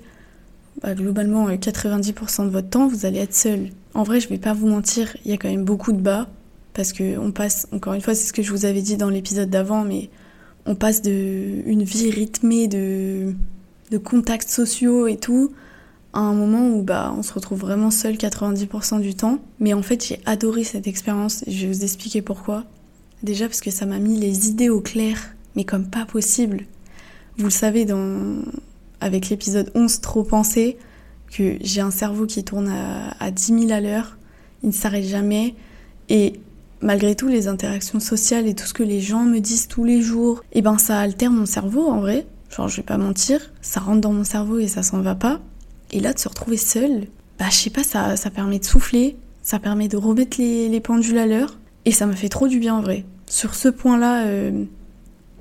bah, 0.81 0.93
globalement 0.93 1.49
90% 1.49 2.41
euh, 2.41 2.45
de 2.45 2.49
votre 2.49 2.69
temps, 2.69 2.87
vous 2.87 3.05
allez 3.05 3.19
être 3.19 3.35
seul. 3.35 3.69
En 3.93 4.03
vrai, 4.03 4.19
je 4.19 4.27
vais 4.27 4.37
pas 4.37 4.53
vous 4.53 4.67
mentir, 4.67 5.15
il 5.25 5.31
y 5.31 5.33
a 5.33 5.37
quand 5.37 5.49
même 5.49 5.63
beaucoup 5.63 5.91
de 5.91 6.01
bas, 6.01 6.27
parce 6.73 6.91
que 6.91 7.17
on 7.17 7.31
passe, 7.31 7.67
encore 7.71 7.93
une 7.93 8.01
fois, 8.01 8.15
c'est 8.15 8.27
ce 8.27 8.33
que 8.33 8.41
je 8.41 8.51
vous 8.51 8.65
avais 8.65 8.81
dit 8.81 8.97
dans 8.97 9.09
l'épisode 9.09 9.49
d'avant, 9.49 9.83
mais 9.83 10.09
on 10.65 10.75
passe 10.75 11.01
de 11.01 11.61
une 11.65 11.83
vie 11.83 12.09
rythmée 12.09 12.67
de, 12.67 13.33
de 13.91 13.97
contacts 13.97 14.49
sociaux 14.49 15.07
et 15.07 15.17
tout, 15.17 15.51
à 16.13 16.19
un 16.19 16.33
moment 16.33 16.69
où 16.69 16.81
bah, 16.81 17.13
on 17.17 17.23
se 17.23 17.33
retrouve 17.33 17.59
vraiment 17.59 17.91
seul 17.91 18.15
90% 18.15 19.01
du 19.01 19.15
temps. 19.15 19.39
Mais 19.59 19.73
en 19.73 19.81
fait, 19.81 20.05
j'ai 20.05 20.19
adoré 20.25 20.63
cette 20.63 20.87
expérience 20.87 21.43
et 21.47 21.51
je 21.51 21.67
vais 21.67 21.73
vous 21.73 21.83
expliquer 21.83 22.21
pourquoi. 22.21 22.63
Déjà 23.23 23.47
parce 23.47 23.61
que 23.61 23.71
ça 23.71 23.85
m'a 23.85 23.99
mis 23.99 24.19
les 24.19 24.49
idées 24.49 24.69
au 24.69 24.81
clair, 24.81 25.17
mais 25.55 25.63
comme 25.63 25.87
pas 25.87 26.05
possible. 26.05 26.65
Vous 27.37 27.45
le 27.45 27.51
savez, 27.51 27.85
dans... 27.85 28.41
avec 29.01 29.29
l'épisode 29.29 29.71
11, 29.75 30.01
Trop 30.01 30.23
penser, 30.23 30.77
que 31.31 31.57
j'ai 31.61 31.81
un 31.81 31.91
cerveau 31.91 32.25
qui 32.25 32.43
tourne 32.43 32.69
à, 32.69 33.11
à 33.19 33.31
10 33.31 33.67
000 33.67 33.71
à 33.71 33.81
l'heure, 33.81 34.17
il 34.63 34.69
ne 34.69 34.73
s'arrête 34.73 35.05
jamais. 35.05 35.55
Et 36.09 36.39
malgré 36.81 37.15
tout, 37.15 37.27
les 37.27 37.47
interactions 37.47 37.99
sociales 37.99 38.47
et 38.47 38.53
tout 38.53 38.65
ce 38.65 38.73
que 38.73 38.83
les 38.83 39.01
gens 39.01 39.23
me 39.23 39.39
disent 39.39 39.67
tous 39.67 39.83
les 39.83 40.01
jours, 40.01 40.41
et 40.51 40.59
eh 40.59 40.61
ben 40.61 40.77
ça 40.77 40.99
altère 40.99 41.31
mon 41.31 41.45
cerveau 41.45 41.87
en 41.87 41.99
vrai. 41.99 42.25
Genre, 42.49 42.67
je 42.67 42.77
vais 42.77 42.83
pas 42.83 42.97
mentir, 42.97 43.41
ça 43.61 43.79
rentre 43.79 44.01
dans 44.01 44.13
mon 44.13 44.23
cerveau 44.23 44.59
et 44.59 44.67
ça 44.67 44.83
s'en 44.83 45.01
va 45.01 45.15
pas. 45.15 45.41
Et 45.91 45.99
là, 45.99 46.13
de 46.13 46.19
se 46.19 46.29
retrouver 46.29 46.57
seul, 46.57 47.07
bah, 47.39 47.45
je 47.49 47.55
sais 47.55 47.69
pas, 47.69 47.83
ça, 47.83 48.15
ça 48.15 48.29
permet 48.29 48.59
de 48.59 48.65
souffler, 48.65 49.17
ça 49.41 49.59
permet 49.59 49.87
de 49.87 49.97
remettre 49.97 50.37
les, 50.39 50.79
pendules 50.79 51.17
à 51.17 51.25
l'heure. 51.25 51.57
Et 51.85 51.91
ça 51.91 52.05
m'a 52.05 52.15
fait 52.15 52.29
trop 52.29 52.47
du 52.47 52.59
bien 52.59 52.75
en 52.75 52.81
vrai. 52.81 53.05
Sur 53.27 53.55
ce 53.55 53.67
point-là, 53.67 54.25
euh, 54.25 54.63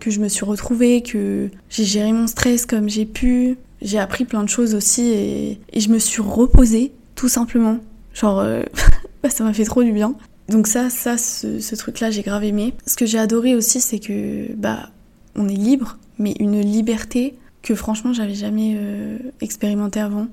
que 0.04 0.10
je 0.10 0.20
me 0.20 0.28
suis 0.28 0.44
retrouvée, 0.44 1.02
que 1.02 1.48
j'ai 1.70 1.84
géré 1.84 2.12
mon 2.12 2.26
stress 2.26 2.66
comme 2.66 2.90
j'ai 2.90 3.06
pu, 3.06 3.56
j'ai 3.80 3.98
appris 3.98 4.26
plein 4.26 4.42
de 4.42 4.48
choses 4.48 4.74
aussi 4.74 5.08
et, 5.08 5.58
je 5.74 5.88
me 5.88 5.98
suis 5.98 6.20
reposée, 6.20 6.92
tout 7.14 7.28
simplement. 7.28 7.78
Genre, 8.12 8.38
euh, 8.40 8.62
ça 9.30 9.44
m'a 9.44 9.54
fait 9.54 9.64
trop 9.64 9.82
du 9.82 9.92
bien. 9.92 10.14
Donc 10.50 10.66
ça, 10.66 10.90
ça, 10.90 11.16
ce, 11.16 11.74
truc-là, 11.74 12.10
j'ai 12.10 12.22
grave 12.22 12.44
aimé. 12.44 12.74
Ce 12.86 12.96
que 12.96 13.06
j'ai 13.06 13.18
adoré 13.18 13.54
aussi, 13.54 13.80
c'est 13.80 13.98
que, 13.98 14.52
bah, 14.54 14.90
on 15.36 15.48
est 15.48 15.54
libre, 15.54 15.96
mais 16.18 16.34
une 16.38 16.60
liberté 16.60 17.34
que 17.62 17.74
franchement 17.74 18.12
j'avais 18.12 18.34
jamais 18.34 18.74
euh, 18.76 19.18
expérimenté 19.40 20.00
avant. 20.00 20.28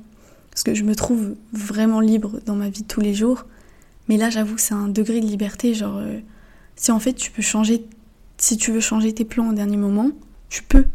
Parce 0.51 0.63
que 0.63 0.73
je 0.73 0.83
me 0.83 0.95
trouve 0.95 1.35
vraiment 1.53 2.01
libre 2.01 2.41
dans 2.45 2.55
ma 2.55 2.69
vie 2.69 2.81
de 2.81 2.87
tous 2.87 2.99
les 2.99 3.13
jours. 3.13 3.45
Mais 4.09 4.17
là 4.17 4.29
j'avoue 4.29 4.55
que 4.55 4.61
c'est 4.61 4.73
un 4.73 4.89
degré 4.89 5.21
de 5.21 5.25
liberté, 5.25 5.73
genre 5.73 5.97
euh, 5.97 6.19
si 6.75 6.91
en 6.91 6.99
fait 6.99 7.13
tu 7.13 7.31
peux 7.31 7.41
changer, 7.41 7.85
si 8.41 8.57
tu 8.57 8.71
veux 8.71 8.79
changer 8.79 9.13
tes 9.13 9.24
plans 9.24 9.50
au 9.50 9.53
dernier 9.53 9.77
moment, 9.77 10.10
tu 10.50 10.63
peux. 10.63 10.86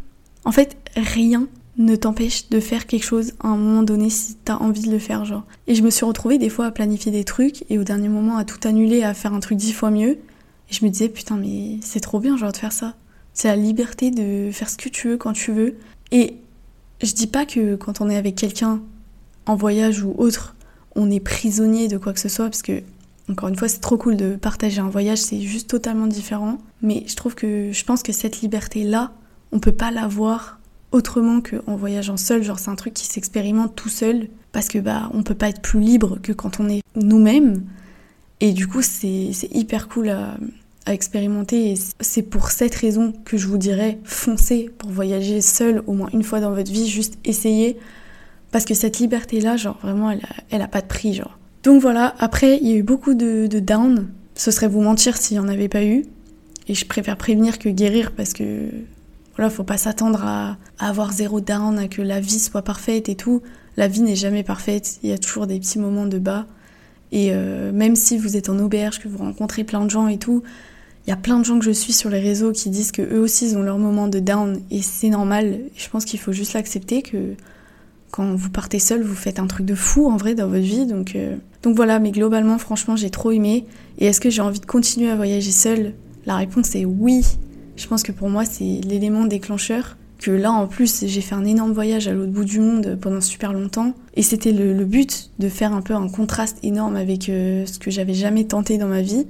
En 0.44 0.52
fait 0.52 0.76
rien 0.96 1.48
ne 1.78 1.94
t'empêche 1.94 2.48
de 2.48 2.58
faire 2.58 2.86
quelque 2.86 3.04
chose 3.04 3.34
à 3.40 3.48
un 3.48 3.56
moment 3.56 3.82
donné 3.82 4.10
si 4.10 4.34
t'as 4.34 4.56
envie 4.56 4.82
de 4.82 4.90
le 4.90 4.98
faire 4.98 5.24
genre. 5.24 5.44
Et 5.66 5.74
je 5.74 5.82
me 5.82 5.90
suis 5.90 6.04
retrouvée 6.04 6.38
des 6.38 6.48
fois 6.48 6.66
à 6.66 6.70
planifier 6.70 7.12
des 7.12 7.24
trucs 7.24 7.64
et 7.70 7.78
au 7.78 7.84
dernier 7.84 8.08
moment 8.08 8.36
à 8.36 8.44
tout 8.44 8.58
annuler, 8.66 9.02
à 9.02 9.14
faire 9.14 9.32
un 9.32 9.40
truc 9.40 9.58
dix 9.58 9.72
fois 9.72 9.90
mieux. 9.90 10.18
Et 10.68 10.72
je 10.72 10.84
me 10.84 10.90
disais 10.90 11.08
putain 11.08 11.36
mais 11.36 11.78
c'est 11.82 12.00
trop 12.00 12.18
bien 12.18 12.36
genre 12.36 12.52
de 12.52 12.56
faire 12.56 12.72
ça. 12.72 12.96
C'est 13.32 13.48
la 13.48 13.56
liberté 13.56 14.10
de 14.10 14.50
faire 14.50 14.68
ce 14.68 14.76
que 14.76 14.88
tu 14.88 15.08
veux 15.08 15.16
quand 15.16 15.32
tu 15.32 15.52
veux. 15.52 15.76
Et 16.10 16.34
je 17.02 17.12
dis 17.12 17.26
pas 17.28 17.46
que 17.46 17.76
quand 17.76 18.00
on 18.00 18.10
est 18.10 18.16
avec 18.16 18.34
quelqu'un 18.34 18.80
en 19.44 19.54
voyage 19.54 20.02
ou 20.02 20.14
autre, 20.18 20.56
on 20.96 21.10
est 21.10 21.20
prisonnier 21.20 21.86
de 21.86 21.98
quoi 21.98 22.12
que 22.12 22.20
ce 22.20 22.28
soit, 22.28 22.46
parce 22.46 22.62
que, 22.62 22.82
encore 23.30 23.48
une 23.48 23.56
fois, 23.56 23.68
c'est 23.68 23.80
trop 23.80 23.96
cool 23.96 24.16
de 24.16 24.36
partager 24.36 24.80
un 24.80 24.88
voyage, 24.88 25.18
c'est 25.18 25.40
juste 25.40 25.68
totalement 25.68 26.06
différent. 26.06 26.58
Mais 26.82 27.04
je 27.06 27.16
trouve 27.16 27.34
que, 27.34 27.72
je 27.72 27.84
pense 27.84 28.02
que 28.02 28.12
cette 28.12 28.40
liberté-là, 28.40 29.12
on 29.52 29.58
peut 29.58 29.72
pas 29.72 29.90
l'avoir 29.90 30.60
autrement 30.92 31.40
qu'en 31.40 31.76
voyageant 31.76 32.16
seul. 32.16 32.42
Genre, 32.42 32.58
c'est 32.58 32.70
un 32.70 32.76
truc 32.76 32.94
qui 32.94 33.06
s'expérimente 33.06 33.74
tout 33.74 33.88
seul, 33.88 34.28
parce 34.52 34.68
que, 34.68 34.78
bah, 34.78 35.10
on 35.12 35.22
peut 35.22 35.34
pas 35.34 35.48
être 35.48 35.60
plus 35.60 35.80
libre 35.80 36.18
que 36.22 36.32
quand 36.32 36.60
on 36.60 36.68
est 36.68 36.82
nous-mêmes. 36.94 37.64
Et 38.40 38.52
du 38.52 38.68
coup, 38.68 38.82
c'est 38.82 39.32
hyper 39.52 39.88
cool 39.88 40.10
à, 40.10 40.36
expérimenter. 40.86 41.72
Et 41.72 41.74
c'est 41.98 42.22
pour 42.22 42.50
cette 42.50 42.76
raison 42.76 43.12
que 43.24 43.36
je 43.36 43.48
vous 43.48 43.58
dirais 43.58 43.98
foncez 44.04 44.70
pour 44.78 44.88
voyager 44.88 45.40
seul 45.40 45.82
au 45.88 45.94
moins 45.94 46.08
une 46.12 46.22
fois 46.22 46.38
dans 46.38 46.52
votre 46.52 46.70
vie, 46.70 46.86
juste 46.86 47.18
essayez. 47.24 47.76
Parce 48.52 48.64
que 48.64 48.74
cette 48.74 49.00
liberté-là, 49.00 49.56
genre 49.56 49.78
vraiment, 49.82 50.12
elle 50.12 50.20
a, 50.20 50.28
elle 50.50 50.62
a 50.62 50.68
pas 50.68 50.80
de 50.80 50.86
prix, 50.86 51.14
genre. 51.14 51.36
Donc 51.66 51.82
voilà, 51.82 52.14
après, 52.20 52.58
il 52.62 52.68
y 52.68 52.72
a 52.74 52.76
eu 52.76 52.84
beaucoup 52.84 53.14
de, 53.14 53.48
down. 53.58 54.06
Ce 54.36 54.52
serait 54.52 54.68
vous 54.68 54.82
mentir 54.82 55.16
s'il 55.16 55.36
n'y 55.36 55.44
en 55.44 55.48
avait 55.48 55.68
pas 55.68 55.82
eu. 55.82 56.04
Et 56.68 56.74
je 56.74 56.86
préfère 56.86 57.16
prévenir 57.16 57.58
que 57.58 57.68
guérir 57.68 58.12
parce 58.12 58.34
que 58.34 58.68
voilà, 59.34 59.50
faut 59.50 59.64
pas 59.64 59.76
s'attendre 59.76 60.22
à, 60.24 60.58
avoir 60.78 61.12
zéro 61.12 61.40
down, 61.40 61.76
à 61.80 61.88
que 61.88 62.02
la 62.02 62.20
vie 62.20 62.38
soit 62.38 62.62
parfaite 62.62 63.08
et 63.08 63.16
tout. 63.16 63.42
La 63.76 63.88
vie 63.88 64.02
n'est 64.02 64.14
jamais 64.14 64.44
parfaite, 64.44 65.00
il 65.02 65.10
y 65.10 65.12
a 65.12 65.18
toujours 65.18 65.48
des 65.48 65.58
petits 65.58 65.80
moments 65.80 66.06
de 66.06 66.20
bas. 66.20 66.46
Et 67.10 67.30
euh, 67.32 67.72
même 67.72 67.96
si 67.96 68.16
vous 68.16 68.36
êtes 68.36 68.48
en 68.48 68.60
auberge, 68.60 69.00
que 69.00 69.08
vous 69.08 69.18
rencontrez 69.18 69.64
plein 69.64 69.84
de 69.84 69.90
gens 69.90 70.06
et 70.06 70.18
tout, 70.18 70.44
il 71.04 71.10
y 71.10 71.12
a 71.12 71.16
plein 71.16 71.40
de 71.40 71.44
gens 71.44 71.58
que 71.58 71.64
je 71.64 71.72
suis 71.72 71.92
sur 71.92 72.10
les 72.10 72.20
réseaux 72.20 72.52
qui 72.52 72.70
disent 72.70 72.92
que 72.92 73.02
eux 73.02 73.18
aussi 73.18 73.44
ils 73.44 73.58
ont 73.58 73.62
leur 73.62 73.78
moment 73.78 74.06
de 74.06 74.20
down 74.20 74.60
et 74.70 74.82
c'est 74.82 75.10
normal. 75.10 75.58
Je 75.76 75.88
pense 75.88 76.04
qu'il 76.04 76.20
faut 76.20 76.32
juste 76.32 76.52
l'accepter 76.52 77.02
que 77.02 77.34
quand 78.16 78.34
vous 78.34 78.48
partez 78.48 78.78
seul, 78.78 79.02
vous 79.02 79.14
faites 79.14 79.38
un 79.38 79.46
truc 79.46 79.66
de 79.66 79.74
fou 79.74 80.08
en 80.08 80.16
vrai 80.16 80.34
dans 80.34 80.48
votre 80.48 80.64
vie. 80.64 80.86
Donc, 80.86 81.14
euh, 81.14 81.36
donc 81.62 81.76
voilà, 81.76 81.98
mais 81.98 82.12
globalement, 82.12 82.56
franchement, 82.56 82.96
j'ai 82.96 83.10
trop 83.10 83.30
aimé. 83.30 83.66
Et 83.98 84.06
est-ce 84.06 84.22
que 84.22 84.30
j'ai 84.30 84.40
envie 84.40 84.60
de 84.60 84.64
continuer 84.64 85.10
à 85.10 85.16
voyager 85.16 85.50
seul? 85.50 85.92
La 86.24 86.36
réponse 86.36 86.74
est 86.74 86.86
oui. 86.86 87.26
Je 87.76 87.86
pense 87.86 88.02
que 88.02 88.12
pour 88.12 88.30
moi, 88.30 88.46
c'est 88.46 88.64
l'élément 88.64 89.26
déclencheur. 89.26 89.98
Que 90.18 90.30
là, 90.30 90.50
en 90.50 90.66
plus, 90.66 91.04
j'ai 91.06 91.20
fait 91.20 91.34
un 91.34 91.44
énorme 91.44 91.72
voyage 91.72 92.08
à 92.08 92.14
l'autre 92.14 92.32
bout 92.32 92.46
du 92.46 92.58
monde 92.58 92.96
pendant 92.98 93.20
super 93.20 93.52
longtemps. 93.52 93.92
Et 94.14 94.22
c'était 94.22 94.52
le, 94.52 94.84
but 94.86 95.30
de 95.38 95.50
faire 95.50 95.74
un 95.74 95.82
peu 95.82 95.94
un 95.94 96.08
contraste 96.08 96.56
énorme 96.62 96.96
avec 96.96 97.28
euh, 97.28 97.66
ce 97.66 97.78
que 97.78 97.90
j'avais 97.90 98.14
jamais 98.14 98.44
tenté 98.44 98.78
dans 98.78 98.88
ma 98.88 99.02
vie. 99.02 99.26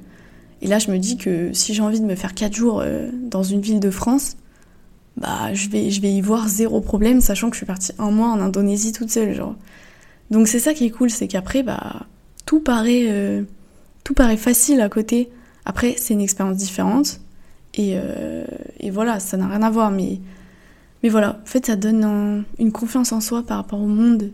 Et 0.63 0.69
là, 0.69 0.79
je 0.79 0.93
me 0.93 0.99
dis 0.99 1.17
que 1.17 1.51
si 1.53 1.75
j'ai 1.75 1.83
envie 1.83 2.01
de 2.01 2.07
me 2.07 2.15
faire 2.15 2.35
4 2.35 2.55
jours 2.55 2.81
euh, 2.81 3.11
dans 3.13 3.43
une 3.43 3.61
ville 3.61 3.81
de 3.81 3.91
France, 3.91 4.37
bah, 5.17 5.55
je 5.55 5.69
vais, 5.69 5.91
je 5.91 6.01
vais 6.01 6.13
y 6.13 6.21
voir 6.21 6.49
zéro 6.49 6.81
problème, 6.81 7.21
sachant 7.21 7.49
que 7.49 7.55
je 7.55 7.59
suis 7.59 7.67
partie 7.67 7.93
un 7.99 8.11
mois 8.11 8.29
en 8.29 8.41
Indonésie 8.41 8.93
toute 8.93 9.11
seule, 9.11 9.35
genre. 9.35 9.55
Donc 10.31 10.49
c'est 10.49 10.59
ça 10.59 10.75
qui 10.75 10.85
est 10.85 10.91
cool, 10.91 11.11
c'est 11.11 11.29
qu'après, 11.29 11.63
bah, 11.63 12.07
tout 12.45 12.61
paraît, 12.61 13.07
euh, 13.09 13.43
tout 14.05 14.15
paraît 14.15 14.37
facile 14.37 14.81
à 14.81 14.89
côté. 14.89 15.31
Après, 15.65 15.95
c'est 15.99 16.15
une 16.15 16.21
expérience 16.21 16.57
différente. 16.57 17.21
Et, 17.75 17.95
euh, 17.97 18.45
et 18.81 18.91
voilà, 18.91 19.21
ça 19.21 19.37
n'a 19.37 19.49
rien 19.49 19.63
à 19.63 19.71
voir. 19.71 19.91
Mais, 19.91 20.21
mais 21.03 21.09
voilà, 21.09 21.41
en 21.43 21.47
fait, 21.47 21.67
ça 21.67 21.77
donne 21.77 22.45
une 22.59 22.73
confiance 22.73 23.13
en 23.13 23.21
soi 23.21 23.43
par 23.43 23.59
rapport 23.59 23.81
au 23.81 23.87
monde 23.87 24.31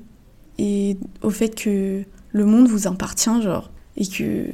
et 0.58 0.96
au 1.22 1.30
fait 1.30 1.54
que 1.54 2.02
le 2.32 2.44
monde 2.44 2.68
vous 2.68 2.86
appartient, 2.86 3.42
genre. 3.42 3.70
Et 3.96 4.06
que 4.06 4.46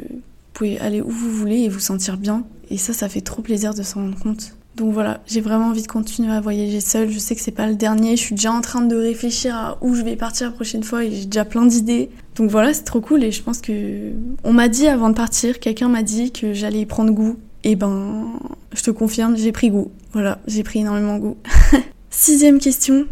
pouvez 0.58 0.78
aller 0.80 1.00
où 1.00 1.08
vous 1.08 1.30
voulez 1.30 1.60
et 1.60 1.68
vous 1.68 1.78
sentir 1.78 2.16
bien. 2.16 2.44
Et 2.70 2.78
ça, 2.78 2.92
ça 2.92 3.08
fait 3.08 3.20
trop 3.20 3.42
plaisir 3.42 3.74
de 3.74 3.82
s'en 3.82 4.00
rendre 4.00 4.18
compte. 4.18 4.56
Donc 4.78 4.92
voilà, 4.92 5.20
j'ai 5.26 5.40
vraiment 5.40 5.66
envie 5.66 5.82
de 5.82 5.88
continuer 5.88 6.32
à 6.32 6.40
voyager 6.40 6.80
seule. 6.80 7.10
Je 7.10 7.18
sais 7.18 7.34
que 7.34 7.40
c'est 7.40 7.50
pas 7.50 7.66
le 7.66 7.74
dernier. 7.74 8.16
Je 8.16 8.22
suis 8.22 8.36
déjà 8.36 8.52
en 8.52 8.60
train 8.60 8.80
de 8.80 8.94
réfléchir 8.94 9.56
à 9.56 9.78
où 9.80 9.96
je 9.96 10.02
vais 10.02 10.14
partir 10.14 10.46
la 10.46 10.52
prochaine 10.52 10.84
fois 10.84 11.04
et 11.04 11.10
j'ai 11.10 11.24
déjà 11.24 11.44
plein 11.44 11.66
d'idées. 11.66 12.10
Donc 12.36 12.48
voilà, 12.48 12.72
c'est 12.72 12.84
trop 12.84 13.00
cool 13.00 13.24
et 13.24 13.32
je 13.32 13.42
pense 13.42 13.60
que 13.60 14.12
on 14.44 14.52
m'a 14.52 14.68
dit 14.68 14.86
avant 14.86 15.10
de 15.10 15.14
partir, 15.14 15.58
quelqu'un 15.58 15.88
m'a 15.88 16.04
dit 16.04 16.30
que 16.30 16.52
j'allais 16.52 16.80
y 16.80 16.86
prendre 16.86 17.10
goût. 17.12 17.36
Et 17.64 17.74
ben, 17.74 18.38
je 18.72 18.82
te 18.84 18.92
confirme, 18.92 19.36
j'ai 19.36 19.50
pris 19.50 19.70
goût. 19.70 19.90
Voilà, 20.12 20.38
j'ai 20.46 20.62
pris 20.62 20.78
énormément 20.78 21.18
goût. 21.18 21.36
Sixième 22.10 22.60
question, 22.60 23.06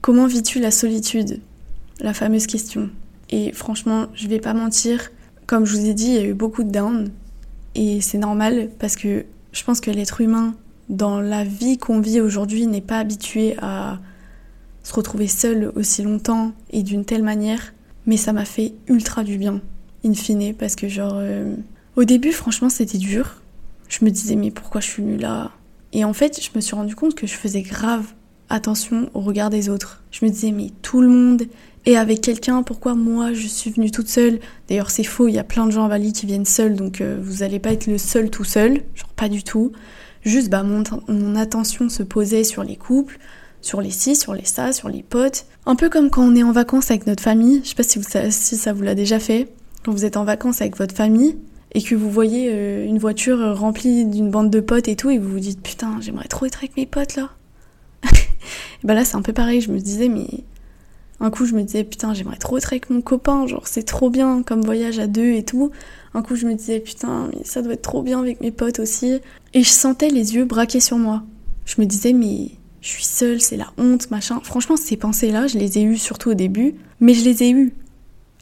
comment 0.00 0.26
vis-tu 0.26 0.58
la 0.58 0.72
solitude? 0.72 1.40
La 2.00 2.12
fameuse 2.12 2.48
question. 2.48 2.90
Et 3.30 3.52
franchement, 3.52 4.06
je 4.14 4.26
vais 4.26 4.40
pas 4.40 4.52
mentir, 4.52 5.12
comme 5.46 5.64
je 5.64 5.76
vous 5.76 5.86
ai 5.86 5.94
dit, 5.94 6.06
il 6.06 6.14
y 6.14 6.18
a 6.18 6.24
eu 6.24 6.34
beaucoup 6.34 6.64
de 6.64 6.70
down 6.70 7.10
et 7.76 8.00
c'est 8.00 8.18
normal 8.18 8.70
parce 8.80 8.96
que 8.96 9.24
je 9.52 9.62
pense 9.62 9.80
que 9.80 9.92
l'être 9.92 10.20
humain, 10.20 10.54
dans 10.88 11.20
la 11.20 11.44
vie 11.44 11.78
qu'on 11.78 12.00
vit 12.00 12.20
aujourd'hui, 12.20 12.66
n'est 12.66 12.80
pas 12.80 12.98
habitué 12.98 13.56
à 13.60 13.98
se 14.82 14.92
retrouver 14.92 15.28
seul 15.28 15.72
aussi 15.76 16.02
longtemps 16.02 16.52
et 16.70 16.82
d'une 16.82 17.04
telle 17.04 17.22
manière. 17.22 17.72
Mais 18.06 18.16
ça 18.16 18.32
m'a 18.32 18.44
fait 18.44 18.74
ultra 18.86 19.24
du 19.24 19.38
bien, 19.38 19.60
in 20.04 20.14
fine, 20.14 20.54
parce 20.54 20.76
que 20.76 20.88
genre... 20.88 21.14
Euh, 21.16 21.54
au 21.96 22.04
début, 22.04 22.32
franchement, 22.32 22.68
c'était 22.68 22.98
dur. 22.98 23.40
Je 23.88 24.04
me 24.04 24.10
disais, 24.10 24.36
mais 24.36 24.50
pourquoi 24.50 24.80
je 24.80 24.88
suis 24.88 25.16
là? 25.16 25.52
Et 25.92 26.04
en 26.04 26.12
fait, 26.12 26.42
je 26.42 26.50
me 26.54 26.60
suis 26.60 26.74
rendu 26.74 26.96
compte 26.96 27.14
que 27.14 27.26
je 27.26 27.34
faisais 27.34 27.62
grave 27.62 28.12
attention 28.48 29.10
au 29.14 29.20
regard 29.20 29.48
des 29.48 29.68
autres. 29.68 30.02
Je 30.10 30.24
me 30.24 30.30
disais, 30.30 30.50
mais 30.50 30.70
tout 30.82 31.00
le 31.00 31.08
monde 31.08 31.44
est 31.86 31.96
avec 31.96 32.20
quelqu'un, 32.20 32.62
pourquoi 32.62 32.94
moi 32.94 33.32
je 33.32 33.46
suis 33.46 33.70
venue 33.70 33.90
toute 33.90 34.08
seule? 34.08 34.40
D'ailleurs, 34.68 34.90
c'est 34.90 35.04
faux, 35.04 35.28
il 35.28 35.34
y 35.34 35.38
a 35.38 35.44
plein 35.44 35.66
de 35.66 35.70
gens 35.70 35.84
à 35.84 35.88
Bali 35.88 36.12
qui 36.12 36.26
viennent 36.26 36.44
seuls, 36.44 36.74
donc 36.74 37.00
euh, 37.00 37.18
vous 37.22 37.42
allez 37.42 37.58
pas 37.58 37.72
être 37.72 37.86
le 37.86 37.98
seul 37.98 38.30
tout 38.30 38.44
seul, 38.44 38.82
genre 38.94 39.12
pas 39.16 39.28
du 39.28 39.42
tout. 39.42 39.72
Juste, 40.24 40.48
bah, 40.48 40.62
mon, 40.62 41.36
attention 41.36 41.88
se 41.88 42.02
posait 42.02 42.44
sur 42.44 42.64
les 42.64 42.76
couples, 42.76 43.18
sur 43.60 43.80
les 43.80 43.90
ci, 43.90 44.16
sur 44.16 44.34
les 44.34 44.44
ça, 44.44 44.72
sur 44.72 44.88
les 44.88 45.02
potes. 45.02 45.46
Un 45.66 45.76
peu 45.76 45.90
comme 45.90 46.10
quand 46.10 46.24
on 46.24 46.34
est 46.34 46.42
en 46.42 46.52
vacances 46.52 46.90
avec 46.90 47.06
notre 47.06 47.22
famille, 47.22 47.60
je 47.62 47.70
sais 47.70 47.74
pas 47.74 47.82
si, 47.82 47.98
vous, 47.98 48.06
si 48.30 48.56
ça 48.56 48.72
vous 48.72 48.82
l'a 48.82 48.94
déjà 48.94 49.18
fait, 49.18 49.48
quand 49.84 49.92
vous 49.92 50.04
êtes 50.04 50.16
en 50.16 50.24
vacances 50.24 50.60
avec 50.62 50.76
votre 50.76 50.94
famille 50.94 51.36
et 51.72 51.82
que 51.82 51.94
vous 51.94 52.10
voyez 52.10 52.50
euh, 52.52 52.86
une 52.86 52.98
voiture 52.98 53.56
remplie 53.56 54.04
d'une 54.04 54.30
bande 54.30 54.50
de 54.50 54.60
potes 54.60 54.88
et 54.88 54.96
tout, 54.96 55.10
et 55.10 55.18
vous 55.18 55.28
vous 55.28 55.40
dites 55.40 55.60
putain, 55.60 55.98
j'aimerais 56.00 56.28
trop 56.28 56.46
être 56.46 56.58
avec 56.58 56.76
mes 56.76 56.86
potes 56.86 57.16
là. 57.16 57.30
et 58.04 58.86
bah 58.86 58.94
là, 58.94 59.04
c'est 59.04 59.16
un 59.16 59.22
peu 59.22 59.32
pareil, 59.32 59.60
je 59.60 59.72
me 59.72 59.78
disais, 59.78 60.08
mais 60.08 60.26
un 61.20 61.30
coup, 61.30 61.46
je 61.46 61.54
me 61.54 61.62
disais 61.62 61.84
putain, 61.84 62.14
j'aimerais 62.14 62.36
trop 62.36 62.58
être 62.58 62.72
avec 62.72 62.90
mon 62.90 63.00
copain, 63.00 63.46
genre 63.46 63.66
c'est 63.66 63.82
trop 63.82 64.08
bien 64.08 64.42
comme 64.42 64.62
voyage 64.62 64.98
à 64.98 65.06
deux 65.06 65.32
et 65.32 65.42
tout. 65.42 65.70
Un 66.14 66.22
coup, 66.22 66.36
je 66.36 66.46
me 66.46 66.54
disais 66.54 66.80
putain, 66.80 67.28
mais 67.32 67.44
ça 67.44 67.60
doit 67.60 67.74
être 67.74 67.82
trop 67.82 68.02
bien 68.02 68.20
avec 68.20 68.40
mes 68.40 68.50
potes 68.50 68.78
aussi. 68.78 69.20
Et 69.54 69.62
je 69.62 69.70
sentais 69.70 70.08
les 70.08 70.34
yeux 70.34 70.44
braqués 70.44 70.80
sur 70.80 70.98
moi. 70.98 71.22
Je 71.64 71.80
me 71.80 71.86
disais, 71.86 72.12
mais 72.12 72.50
je 72.80 72.88
suis 72.88 73.04
seule, 73.04 73.40
c'est 73.40 73.56
la 73.56 73.72
honte, 73.78 74.10
machin. 74.10 74.40
Franchement, 74.42 74.76
ces 74.76 74.96
pensées-là, 74.96 75.46
je 75.46 75.56
les 75.58 75.78
ai 75.78 75.82
eues 75.82 75.96
surtout 75.96 76.30
au 76.30 76.34
début, 76.34 76.74
mais 77.00 77.14
je 77.14 77.24
les 77.24 77.44
ai 77.44 77.50
eues. 77.50 77.72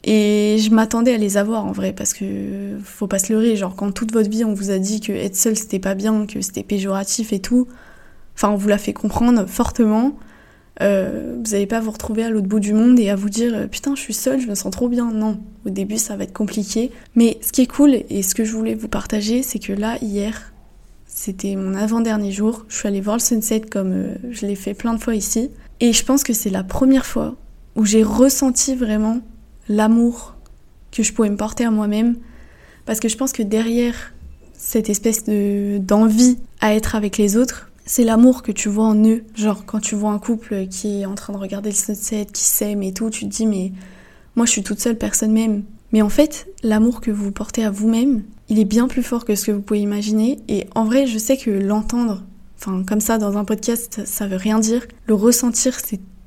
Et 0.03 0.57
je 0.59 0.71
m'attendais 0.71 1.13
à 1.13 1.17
les 1.17 1.37
avoir 1.37 1.65
en 1.65 1.71
vrai, 1.71 1.93
parce 1.93 2.13
que 2.13 2.77
faut 2.83 3.07
pas 3.07 3.19
se 3.19 3.31
leurrer, 3.31 3.55
genre 3.55 3.75
quand 3.75 3.91
toute 3.93 4.11
votre 4.11 4.29
vie 4.29 4.43
on 4.43 4.53
vous 4.53 4.69
a 4.69 4.77
dit 4.77 4.99
que 4.99 5.13
être 5.13 5.37
seul 5.37 5.55
c'était 5.55 5.79
pas 5.79 5.95
bien, 5.95 6.25
que 6.25 6.41
c'était 6.41 6.63
péjoratif 6.63 7.31
et 7.31 7.39
tout, 7.39 7.69
enfin 8.35 8.49
on 8.49 8.57
vous 8.57 8.67
l'a 8.67 8.77
fait 8.77 8.91
comprendre 8.91 9.45
fortement, 9.45 10.17
euh, 10.81 11.37
vous 11.41 11.51
n'allez 11.51 11.67
pas 11.67 11.79
vous 11.79 11.91
retrouver 11.91 12.25
à 12.25 12.29
l'autre 12.29 12.47
bout 12.47 12.59
du 12.59 12.73
monde 12.73 12.99
et 12.99 13.09
à 13.09 13.15
vous 13.15 13.29
dire 13.29 13.69
putain 13.71 13.95
je 13.95 14.01
suis 14.01 14.13
seule, 14.13 14.41
je 14.41 14.47
me 14.47 14.55
sens 14.55 14.71
trop 14.71 14.89
bien. 14.89 15.09
Non, 15.09 15.39
au 15.65 15.69
début 15.69 15.97
ça 15.97 16.17
va 16.17 16.25
être 16.25 16.33
compliqué. 16.33 16.91
Mais 17.15 17.37
ce 17.41 17.53
qui 17.53 17.61
est 17.61 17.67
cool 17.67 17.95
et 18.09 18.23
ce 18.23 18.35
que 18.35 18.43
je 18.43 18.51
voulais 18.51 18.75
vous 18.75 18.89
partager, 18.89 19.41
c'est 19.41 19.59
que 19.59 19.71
là 19.71 19.97
hier, 20.01 20.52
c'était 21.15 21.55
mon 21.55 21.75
avant-dernier 21.75 22.31
jour, 22.31 22.65
je 22.67 22.75
suis 22.75 22.87
allée 22.87 22.99
voir 22.99 23.17
le 23.17 23.21
sunset 23.21 23.61
comme 23.61 23.91
euh, 23.91 24.15
je 24.31 24.47
l'ai 24.47 24.55
fait 24.55 24.73
plein 24.73 24.95
de 24.95 24.99
fois 24.99 25.13
ici. 25.13 25.51
Et 25.79 25.93
je 25.93 26.03
pense 26.03 26.23
que 26.23 26.33
c'est 26.33 26.49
la 26.49 26.63
première 26.63 27.05
fois 27.05 27.35
où 27.75 27.85
j'ai 27.85 28.01
ressenti 28.01 28.75
vraiment 28.75 29.21
l'amour 29.69 30.35
que 30.91 31.03
je 31.03 31.13
pouvais 31.13 31.29
me 31.29 31.37
porter 31.37 31.65
à 31.65 31.71
moi-même. 31.71 32.17
Parce 32.85 32.99
que 32.99 33.07
je 33.07 33.15
pense 33.15 33.31
que 33.31 33.43
derrière 33.43 34.13
cette 34.53 34.89
espèce 34.89 35.23
de 35.25 35.77
d'envie 35.77 36.39
à 36.61 36.73
être 36.73 36.95
avec 36.95 37.17
les 37.19 37.37
autres, 37.37 37.69
c'est 37.85 38.03
l'amour 38.03 38.41
que 38.41 38.51
tu 38.51 38.67
vois 38.67 38.85
en 38.85 39.05
eux. 39.05 39.23
Genre 39.35 39.65
quand 39.65 39.79
tu 39.79 39.93
vois 39.93 40.11
un 40.11 40.19
couple 40.19 40.67
qui 40.67 41.01
est 41.01 41.05
en 41.05 41.15
train 41.15 41.33
de 41.33 41.37
regarder 41.37 41.69
le 41.69 41.75
sunset, 41.75 42.25
qui 42.25 42.43
s'aime 42.43 42.81
et 42.81 42.91
tout, 42.91 43.11
tu 43.11 43.25
te 43.25 43.29
dis 43.29 43.45
mais 43.45 43.71
moi 44.35 44.47
je 44.47 44.51
suis 44.51 44.63
toute 44.63 44.79
seule, 44.79 44.97
personne 44.97 45.31
m'aime. 45.31 45.63
Mais 45.93 46.01
en 46.01 46.09
fait, 46.09 46.47
l'amour 46.63 46.99
que 46.99 47.11
vous 47.11 47.31
portez 47.31 47.63
à 47.63 47.69
vous-même, 47.69 48.23
il 48.49 48.59
est 48.59 48.65
bien 48.65 48.87
plus 48.87 49.03
fort 49.03 49.25
que 49.25 49.35
ce 49.35 49.45
que 49.45 49.51
vous 49.51 49.61
pouvez 49.61 49.79
imaginer. 49.79 50.39
Et 50.47 50.65
en 50.75 50.85
vrai, 50.85 51.05
je 51.05 51.19
sais 51.19 51.37
que 51.37 51.51
l'entendre, 51.51 52.23
enfin 52.57 52.83
comme 52.85 52.99
ça 52.99 53.19
dans 53.19 53.37
un 53.37 53.45
podcast, 53.45 54.01
ça 54.05 54.27
veut 54.27 54.35
rien 54.35 54.59
dire. 54.59 54.85
Le 55.05 55.13
ressentir, 55.13 55.77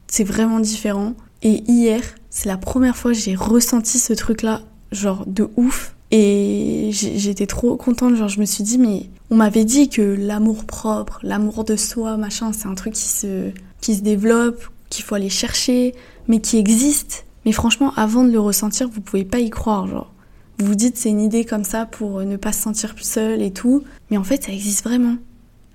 c'est 0.07 0.24
vraiment 0.24 0.61
différent. 0.61 1.14
Et 1.42 1.64
hier, 1.68 2.00
c'est 2.31 2.48
la 2.48 2.57
première 2.57 2.96
fois 2.96 3.12
que 3.12 3.18
j'ai 3.18 3.35
ressenti 3.35 3.98
ce 3.98 4.12
truc-là, 4.12 4.62
genre 4.92 5.24
de 5.26 5.48
ouf. 5.57 5.94
Et 6.12 6.90
j'étais 6.92 7.46
trop 7.46 7.76
contente, 7.76 8.14
genre 8.14 8.29
je 8.29 8.38
me 8.38 8.44
suis 8.44 8.62
dit, 8.62 8.79
mais 8.79 9.11
on 9.31 9.37
m'avait 9.37 9.64
dit 9.64 9.88
que 9.88 10.02
l'amour 10.02 10.64
propre, 10.64 11.18
l'amour 11.24 11.64
de 11.64 11.74
soi, 11.74 12.16
machin, 12.16 12.52
c'est 12.52 12.68
un 12.68 12.76
truc 12.76 12.94
qui 12.94 13.09
se, 13.09 13.50
qui 13.81 13.96
se 13.96 14.02
développe, 14.02 14.68
qu'il 14.88 15.05
faut 15.05 15.16
aller 15.16 15.29
chercher, 15.29 15.96
mais 16.29 16.40
qui 16.40 16.59
existe. 16.59 17.26
Mais 17.46 17.52
franchement, 17.52 17.92
avant 17.96 18.24
de 18.24 18.30
le 18.32 18.40
ressentir, 18.40 18.88
vous 18.88 19.00
pouvez 19.00 19.24
pas 19.24 19.38
y 19.38 19.50
croire, 19.50 19.87
genre. 19.87 20.12
Vous 20.59 20.66
vous 20.66 20.74
dites 20.74 20.96
c'est 20.96 21.11
une 21.11 21.20
idée 21.20 21.44
comme 21.44 21.64
ça 21.64 21.87
pour 21.87 22.22
ne 22.22 22.37
pas 22.37 22.52
se 22.52 22.62
sentir 22.62 22.94
seul 22.98 23.42
et 23.42 23.52
tout, 23.52 23.85
mais 24.11 24.16
en 24.16 24.24
fait 24.24 24.44
ça 24.44 24.52
existe 24.52 24.85
vraiment. 24.85 25.16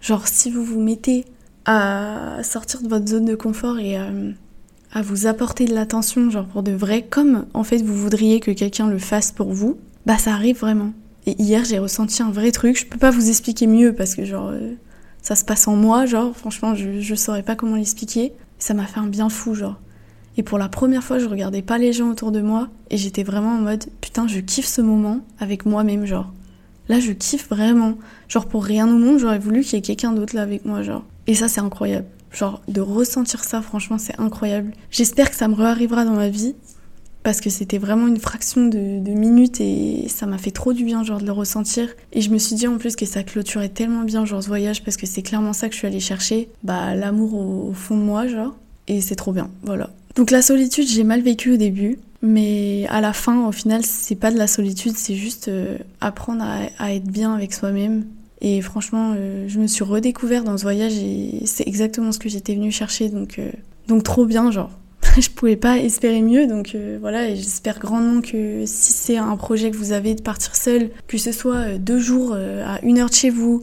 Genre 0.02 0.28
si 0.28 0.50
vous 0.50 0.66
vous 0.66 0.82
mettez 0.82 1.26
à 1.66 2.40
sortir 2.42 2.82
de 2.82 2.88
votre 2.88 3.08
zone 3.08 3.26
de 3.26 3.36
confort 3.36 3.78
et 3.78 4.00
euh, 4.00 4.32
à 4.92 5.04
vous 5.04 5.28
apporter 5.28 5.66
de 5.66 5.76
l'attention, 5.76 6.32
genre 6.32 6.48
pour 6.48 6.64
de 6.64 6.72
vrai, 6.72 7.06
comme 7.08 7.46
en 7.54 7.64
fait 7.64 7.78
vous 7.78 7.96
voudriez 7.96 8.40
que 8.40 8.50
quelqu'un 8.50 8.88
le 8.88 8.98
fasse 8.98 9.32
pour 9.32 9.54
vous, 9.54 9.78
bah 10.08 10.18
ça 10.18 10.34
arrive 10.34 10.60
vraiment. 10.60 10.94
Et 11.28 11.40
hier 11.40 11.64
j'ai 11.64 11.78
ressenti 11.78 12.24
un 12.24 12.32
vrai 12.32 12.52
truc, 12.52 12.80
je 12.80 12.88
peux 12.88 12.98
pas 12.98 13.12
vous 13.12 13.30
expliquer 13.30 13.68
mieux 13.68 13.94
parce 13.94 14.16
que 14.16 14.26
genre 14.26 14.50
euh, 14.50 14.74
ça 15.22 15.36
se 15.36 15.46
passe 15.46 15.68
en 15.68 15.76
moi, 15.76 16.08
genre 16.08 16.36
franchement 16.36 16.74
je, 16.74 17.02
je 17.02 17.16
saurais 17.16 17.44
pas 17.44 17.56
comment 17.56 17.76
l'expliquer. 17.76 18.34
Ça 18.58 18.74
m'a 18.74 18.88
fait 18.88 19.00
un 19.00 19.08
bien 19.08 19.30
fou, 19.30 19.54
genre. 19.54 19.80
Et 20.38 20.44
pour 20.44 20.58
la 20.58 20.70
première 20.70 21.04
fois 21.04 21.20
je 21.20 21.26
regardais 21.26 21.62
pas 21.62 21.78
les 21.78 21.94
gens 21.94 22.10
autour 22.10 22.32
de 22.32 22.42
moi 22.42 22.70
et 22.90 22.98
j'étais 22.98 23.24
vraiment 23.24 23.54
en 23.54 23.62
mode 23.62 23.86
putain 24.00 24.28
je 24.28 24.40
kiffe 24.40 24.68
ce 24.68 24.82
moment 24.82 25.20
avec 25.40 25.66
moi-même, 25.66 26.06
genre. 26.06 26.32
Là 26.90 27.00
je 27.00 27.12
kiffe 27.12 27.50
vraiment. 27.50 27.98
Genre 28.28 28.48
pour 28.48 28.64
rien 28.64 28.88
au 28.88 28.98
monde 28.98 29.20
j'aurais 29.20 29.40
voulu 29.40 29.62
qu'il 29.62 29.74
y 29.74 29.78
ait 29.78 29.82
quelqu'un 29.82 30.14
d'autre 30.14 30.36
là 30.36 30.42
avec 30.42 30.66
moi, 30.66 30.82
genre. 30.82 31.04
Et 31.28 31.36
ça 31.36 31.48
c'est 31.48 31.62
incroyable. 31.62 32.08
Genre 32.32 32.62
de 32.68 32.80
ressentir 32.80 33.44
ça, 33.44 33.62
franchement, 33.62 33.98
c'est 33.98 34.18
incroyable. 34.20 34.72
J'espère 34.90 35.30
que 35.30 35.36
ça 35.36 35.50
me 35.50 35.54
réarrivera 35.54 36.06
dans 36.06 36.16
ma 36.16 36.30
vie 36.30 36.56
parce 37.24 37.42
que 37.42 37.50
c'était 37.50 37.78
vraiment 37.78 38.08
une 38.08 38.20
fraction 38.20 38.68
de, 38.68 39.12
minutes 39.12 39.62
et 39.62 40.08
ça 40.08 40.26
m'a 40.26 40.38
fait 40.38 40.52
trop 40.52 40.74
du 40.74 40.84
bien 40.84 41.04
genre 41.04 41.20
de 41.20 41.26
le 41.26 41.32
ressentir 41.32 41.88
et 42.14 42.22
je 42.22 42.32
me 42.32 42.40
suis 42.40 42.56
dit 42.56 42.68
en 42.68 42.78
plus 42.78 42.96
que 42.96 43.06
ça 43.06 43.22
clôturait 43.22 43.70
tellement 43.70 44.04
bien 44.04 44.26
genre 44.26 44.42
ce 44.42 44.48
voyage 44.48 44.84
parce 44.84 44.98
que 44.98 45.06
c'est 45.06 45.22
clairement 45.22 45.54
ça 45.54 45.68
que 45.68 45.74
je 45.74 45.80
suis 45.80 45.88
allée 45.88 46.00
chercher 46.00 46.50
bah 46.64 46.96
l'amour 46.96 47.36
au, 47.36 47.74
fond 47.74 47.96
de 47.96 48.02
moi 48.02 48.28
genre 48.28 48.56
et 48.88 49.02
c'est 49.02 49.16
trop 49.16 49.34
bien 49.34 49.52
voilà 49.62 49.92
donc 50.16 50.32
la 50.32 50.42
solitude 50.42 50.88
j'ai 50.88 51.04
mal 51.04 51.22
vécu 51.22 51.54
au 51.54 51.58
début 51.58 52.00
mais 52.22 52.86
à 52.90 53.02
la 53.02 53.14
fin 53.14 53.48
au 53.48 53.52
final 53.52 53.84
c'est 53.86 54.16
pas 54.16 54.32
de 54.32 54.38
la 54.38 54.48
solitude 54.48 54.96
c'est 54.96 55.16
juste 55.16 55.48
euh, 55.48 55.78
apprendre 56.00 56.44
à 56.78 56.94
être 56.94 57.08
bien 57.08 57.34
avec 57.34 57.54
soi-même 57.54 58.06
et 58.42 58.60
franchement, 58.62 59.14
euh, 59.16 59.46
je 59.48 59.60
me 59.60 59.68
suis 59.68 59.84
redécouvert 59.84 60.44
dans 60.44 60.58
ce 60.58 60.64
voyage 60.64 60.94
et 60.94 61.44
c'est 61.46 61.68
exactement 61.68 62.12
ce 62.12 62.18
que 62.18 62.28
j'étais 62.28 62.56
venue 62.56 62.72
chercher. 62.72 63.10
Donc, 63.10 63.38
euh, 63.38 63.52
donc 63.88 64.04
trop 64.04 64.26
bien, 64.26 64.50
genre. 64.50 64.72
je 65.20 65.30
pouvais 65.30 65.56
pas 65.56 65.78
espérer 65.78 66.22
mieux. 66.22 66.48
Donc 66.48 66.76
voilà, 67.00 67.30
et 67.30 67.36
j'espère 67.36 67.78
grandement 67.78 68.22
que 68.22 68.64
si 68.66 68.94
c'est 68.94 69.18
un 69.18 69.38
projet 69.38 69.70
que 69.70 69.78
vous 69.78 69.92
avez 69.92 70.16
de 70.16 70.22
partir 70.22 70.56
seul, 70.56 70.90
que 71.08 71.20
ce 71.20 71.32
soit 71.32 71.78
deux 71.78 72.00
jours 72.00 72.34
à 72.34 72.82
une 72.82 72.98
heure 72.98 73.10
de 73.10 73.14
chez 73.14 73.30
vous 73.30 73.62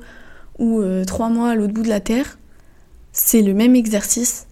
ou 0.59 0.83
trois 1.07 1.29
mois 1.29 1.51
à 1.51 1.55
l'autre 1.55 1.73
bout 1.73 1.83
de 1.83 1.89
la 1.89 2.01
terre, 2.01 2.39
c'est 3.13 3.43
le 3.43 3.55
même 3.55 3.77
exercice. 3.77 4.47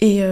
Et 0.00 0.22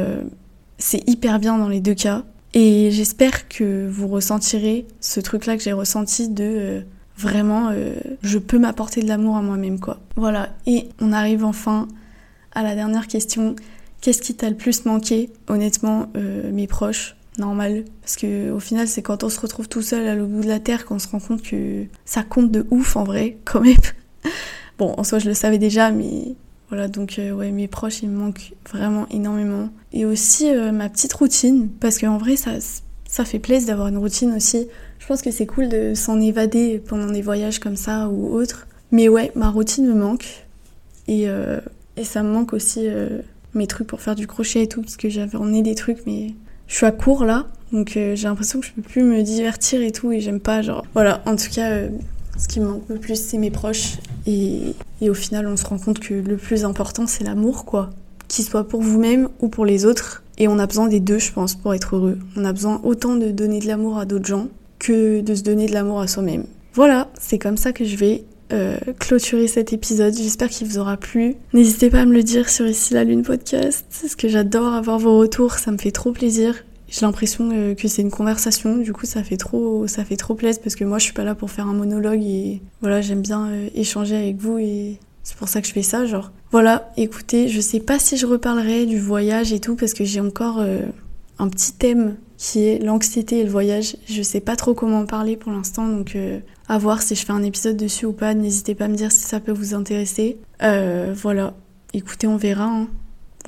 c'est 0.79 1.09
hyper 1.09 1.39
bien 1.39 1.59
dans 1.59 1.69
les 1.69 1.81
deux 1.81 1.95
cas. 1.95 2.25
Et 2.55 2.91
j'espère 2.91 3.49
que 3.49 3.87
vous 3.89 4.09
ressentirez 4.09 4.87
ce 5.01 5.21
truc-là 5.21 5.57
que 5.57 5.63
j'ai 5.63 5.73
ressenti 5.73 6.29
de 6.29 6.85
vraiment, 7.19 7.71
euh, 7.71 7.95
je 8.23 8.39
peux 8.39 8.59
m'apporter 8.59 9.03
de 9.03 9.09
l'amour 9.09 9.37
à 9.37 9.43
moi-même, 9.43 9.81
quoi. 9.81 10.01
Voilà, 10.17 10.51
et 10.67 10.89
on 11.01 11.13
arrive 11.13 11.45
enfin 11.45 11.89
à 12.53 12.63
la 12.63 12.75
dernière 12.75 13.07
question. 13.07 13.57
Qu'est-ce 14.01 14.23
qui 14.23 14.35
t'a 14.35 14.49
le 14.49 14.57
plus 14.57 14.85
manqué 14.85 15.31
Honnêtement, 15.49 16.09
euh, 16.17 16.51
mes 16.53 16.67
proches, 16.67 17.17
normal. 17.39 17.85
Parce 18.03 18.17
que 18.17 18.51
au 18.51 18.61
final, 18.61 18.89
c'est 18.89 19.03
quand 19.03 19.25
on 19.25 19.29
se 19.29 19.41
retrouve 19.41 19.69
tout 19.69 19.83
seul 19.83 20.07
à 20.07 20.15
l'autre 20.15 20.31
bout 20.31 20.43
de 20.43 20.49
la 20.49 20.61
terre 20.61 20.85
qu'on 20.87 20.99
se 20.99 21.09
rend 21.09 21.21
compte 21.21 21.43
que 21.43 21.85
ça 22.05 22.23
compte 22.23 22.51
de 22.51 22.67
ouf 22.71 22.97
en 22.97 23.05
vrai, 23.05 23.39
quand 23.45 23.61
même. 23.61 23.75
bon, 24.79 24.95
en 24.97 25.05
soi, 25.05 25.19
je 25.19 25.29
le 25.29 25.35
savais 25.35 25.59
déjà, 25.59 25.91
mais 25.91 26.37
voilà, 26.69 26.89
donc 26.89 27.19
euh, 27.19 27.33
ouais, 27.33 27.51
mes 27.51 27.69
proches, 27.69 28.03
ils 28.03 28.09
me 28.09 28.19
manquent 28.19 28.55
vraiment 28.71 29.07
énormément. 29.11 29.71
Et 29.93 30.05
aussi 30.05 30.53
ma 30.73 30.89
petite 30.89 31.13
routine, 31.13 31.69
parce 31.81 31.99
qu'en 31.99 32.19
vrai, 32.19 32.37
ça, 32.37 32.53
ça 33.09 33.25
fait 33.25 33.39
plaisir 33.39 33.69
d'avoir 33.69 33.89
une 33.89 33.99
routine 33.99 34.35
aussi. 34.35 34.67
Je 34.99 35.07
pense 35.07 35.23
que 35.23 35.31
c'est 35.31 35.47
cool 35.47 35.69
de 35.69 35.95
s'en 35.95 36.21
évader 36.21 36.83
pendant 36.87 37.07
des 37.07 37.23
voyages 37.23 37.59
comme 37.59 37.77
ça 37.77 38.09
ou 38.09 38.35
autres. 38.35 38.67
Mais 38.91 39.09
ouais, 39.09 39.33
ma 39.35 39.51
routine 39.51 39.87
me 39.87 39.95
manque. 39.95 40.47
Et, 41.09 41.29
euh, 41.29 41.61
et 41.97 42.05
ça 42.05 42.23
me 42.23 42.31
manque 42.31 42.53
aussi 42.53 42.81
euh, 42.83 43.21
mes 43.55 43.67
trucs 43.67 43.87
pour 43.87 44.01
faire 44.01 44.15
du 44.15 44.27
crochet 44.27 44.63
et 44.63 44.69
tout, 44.69 44.83
parce 44.83 44.97
que 44.97 45.09
j'avais 45.09 45.37
emmené 45.37 45.63
des 45.63 45.75
trucs, 45.75 46.05
mais 46.07 46.35
je 46.67 46.75
suis 46.75 46.87
à 46.87 46.93
court 46.93 47.25
là. 47.25 47.47
Donc 47.73 47.97
euh, 47.97 48.15
j'ai 48.17 48.29
l'impression 48.29 48.61
que 48.61 48.67
je 48.67 48.73
peux 48.73 48.83
plus 48.83 49.03
me 49.03 49.23
divertir 49.23 49.81
et 49.81 49.93
tout, 49.93 50.13
et 50.13 50.21
j'aime 50.21 50.41
pas, 50.41 50.63
genre. 50.63 50.85
Voilà, 50.95 51.23
en 51.27 51.37
tout 51.37 51.51
cas, 51.53 51.83
ce 52.39 52.49
qui 52.49 52.61
me 52.61 52.67
manque 52.67 52.89
le 52.89 52.99
plus, 52.99 53.21
c'est 53.21 53.39
mes 53.39 53.51
proches. 53.51 53.99
Et, 54.27 54.75
et 55.01 55.11
au 55.11 55.15
final, 55.15 55.47
on 55.47 55.57
se 55.57 55.65
rend 55.65 55.79
compte 55.79 55.99
que 55.99 56.15
le 56.15 56.37
plus 56.37 56.65
important, 56.65 57.07
c'est 57.07 57.25
l'amour, 57.25 57.65
quoi. 57.65 57.91
Qu'il 58.29 58.45
soit 58.45 58.67
pour 58.67 58.81
vous-même 58.81 59.29
ou 59.41 59.49
pour 59.49 59.67
les 59.67 59.85
autres. 59.85 60.23
Et 60.39 60.49
on 60.49 60.59
a 60.59 60.67
besoin 60.67 60.89
des 60.89 61.01
deux, 61.01 61.19
je 61.19 61.33
pense, 61.33 61.55
pour 61.55 61.75
être 61.75 61.97
heureux. 61.97 62.19
On 62.37 62.45
a 62.45 62.53
besoin 62.53 62.81
autant 62.85 63.15
de 63.17 63.31
donner 63.31 63.61
de 63.61 63.67
l'amour 63.67 63.99
à 63.99 64.05
d'autres 64.05 64.27
gens 64.27 64.49
que 64.79 65.21
de 65.21 65.35
se 65.35 65.43
donner 65.43 65.67
de 65.67 65.73
l'amour 65.73 66.01
à 66.01 66.07
soi-même. 66.07 66.45
Voilà, 66.75 67.09
c'est 67.19 67.39
comme 67.39 67.57
ça 67.57 67.73
que 67.73 67.85
je 67.85 67.97
vais 67.97 68.25
euh, 68.53 68.77
clôturer 68.99 69.49
cet 69.49 69.73
épisode. 69.73 70.15
J'espère 70.15 70.51
qu'il 70.51 70.67
vous 70.67 70.79
aura 70.79 70.97
plu. 70.97 71.37
N'hésitez 71.55 71.89
pas 71.89 72.01
à 72.01 72.05
me 72.05 72.13
le 72.13 72.23
dire 72.23 72.51
sur 72.51 72.67
Ici 72.67 72.95
la 72.95 73.05
Lune 73.05 73.23
podcast, 73.23 73.87
parce 74.01 74.15
que 74.15 74.29
j'adore 74.29 74.75
avoir 74.75 74.99
vos 74.99 75.19
retours, 75.19 75.55
ça 75.55 75.73
me 75.73 75.79
fait 75.79 75.91
trop 75.91 76.13
plaisir. 76.13 76.55
J'ai 76.89 77.03
l'impression 77.07 77.51
euh, 77.53 77.75
que 77.75 77.89
c'est 77.89 78.03
une 78.03 78.11
conversation, 78.11 78.77
du 78.77 78.93
coup 78.93 79.07
ça 79.07 79.23
fait 79.23 79.37
trop, 79.37 79.87
ça 79.87 80.05
fait 80.05 80.17
trop 80.17 80.35
plaisir 80.35 80.63
parce 80.63 80.77
que 80.77 80.85
moi 80.85 80.99
je 80.99 81.05
suis 81.05 81.13
pas 81.13 81.25
là 81.25 81.35
pour 81.35 81.51
faire 81.51 81.67
un 81.67 81.75
monologue 81.75 82.23
et 82.23 82.63
voilà 82.81 83.01
j'aime 83.01 83.23
bien 83.23 83.49
euh, 83.49 83.69
échanger 83.75 84.17
avec 84.17 84.37
vous 84.37 84.59
et 84.59 84.99
C'est 85.27 85.37
pour 85.37 85.49
ça 85.49 85.61
que 85.61 85.67
je 85.67 85.73
fais 85.73 85.83
ça, 85.83 86.07
genre. 86.07 86.31
Voilà, 86.53 86.93
écoutez, 86.97 87.49
je 87.49 87.61
sais 87.61 87.81
pas 87.81 87.99
si 87.99 88.17
je 88.17 88.27
reparlerai 88.27 88.87
du 88.87 89.01
voyage 89.01 89.53
et 89.53 89.59
tout 89.59 89.75
parce 89.75 89.93
que 89.93 90.05
j'ai 90.05 90.21
encore 90.21 90.61
euh, 90.61 90.83
un 91.41 91.49
petit 91.49 91.73
thème 91.73 92.15
qui 92.37 92.65
est 92.65 92.79
l'anxiété 92.79 93.41
et 93.41 93.43
le 93.43 93.51
voyage. 93.51 93.97
Je 94.09 94.23
sais 94.23 94.39
pas 94.39 94.55
trop 94.55 94.73
comment 94.73 95.01
en 95.01 95.05
parler 95.05 95.37
pour 95.37 95.51
l'instant, 95.51 95.89
donc 95.89 96.15
euh, 96.15 96.39
à 96.69 96.79
voir 96.79 97.03
si 97.03 97.17
je 97.17 97.27
fais 97.27 97.33
un 97.33 97.43
épisode 97.43 97.77
dessus 97.77 98.07
ou 98.07 98.13
pas. 98.13 98.35
N'hésitez 98.35 98.77
pas 98.77 98.85
à 98.85 98.89
me 98.89 98.95
dire 98.95 99.11
si 99.11 99.25
ça 99.25 99.41
peut 99.41 99.51
vous 99.51 99.75
intéresser. 99.75 100.39
Euh, 100.63 101.13
voilà, 101.17 101.55
écoutez, 101.93 102.29
on 102.29 102.37
verra. 102.37 102.67
Hein. 102.67 102.87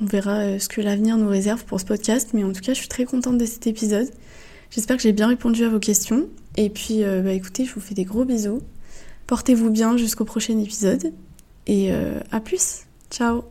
On 0.01 0.05
verra 0.05 0.59
ce 0.59 0.69
que 0.69 0.81
l'avenir 0.81 1.17
nous 1.17 1.29
réserve 1.29 1.65
pour 1.65 1.79
ce 1.79 1.85
podcast, 1.85 2.29
mais 2.33 2.43
en 2.43 2.53
tout 2.53 2.61
cas, 2.61 2.73
je 2.73 2.79
suis 2.79 2.87
très 2.87 3.05
contente 3.05 3.37
de 3.37 3.45
cet 3.45 3.67
épisode. 3.67 4.09
J'espère 4.71 4.97
que 4.97 5.03
j'ai 5.03 5.13
bien 5.13 5.27
répondu 5.27 5.63
à 5.63 5.69
vos 5.69 5.79
questions. 5.79 6.27
Et 6.55 6.69
puis, 6.69 7.03
bah, 7.03 7.33
écoutez, 7.33 7.65
je 7.65 7.73
vous 7.73 7.81
fais 7.81 7.95
des 7.95 8.05
gros 8.05 8.23
bisous. 8.23 8.61
Portez-vous 9.29 9.69
bien 9.69 9.95
jusqu'au 9.95 10.25
prochain 10.25 10.57
épisode 10.57 11.13
et 11.67 11.91
euh, 11.91 12.19
à 12.31 12.39
plus. 12.39 12.85
Ciao 13.11 13.43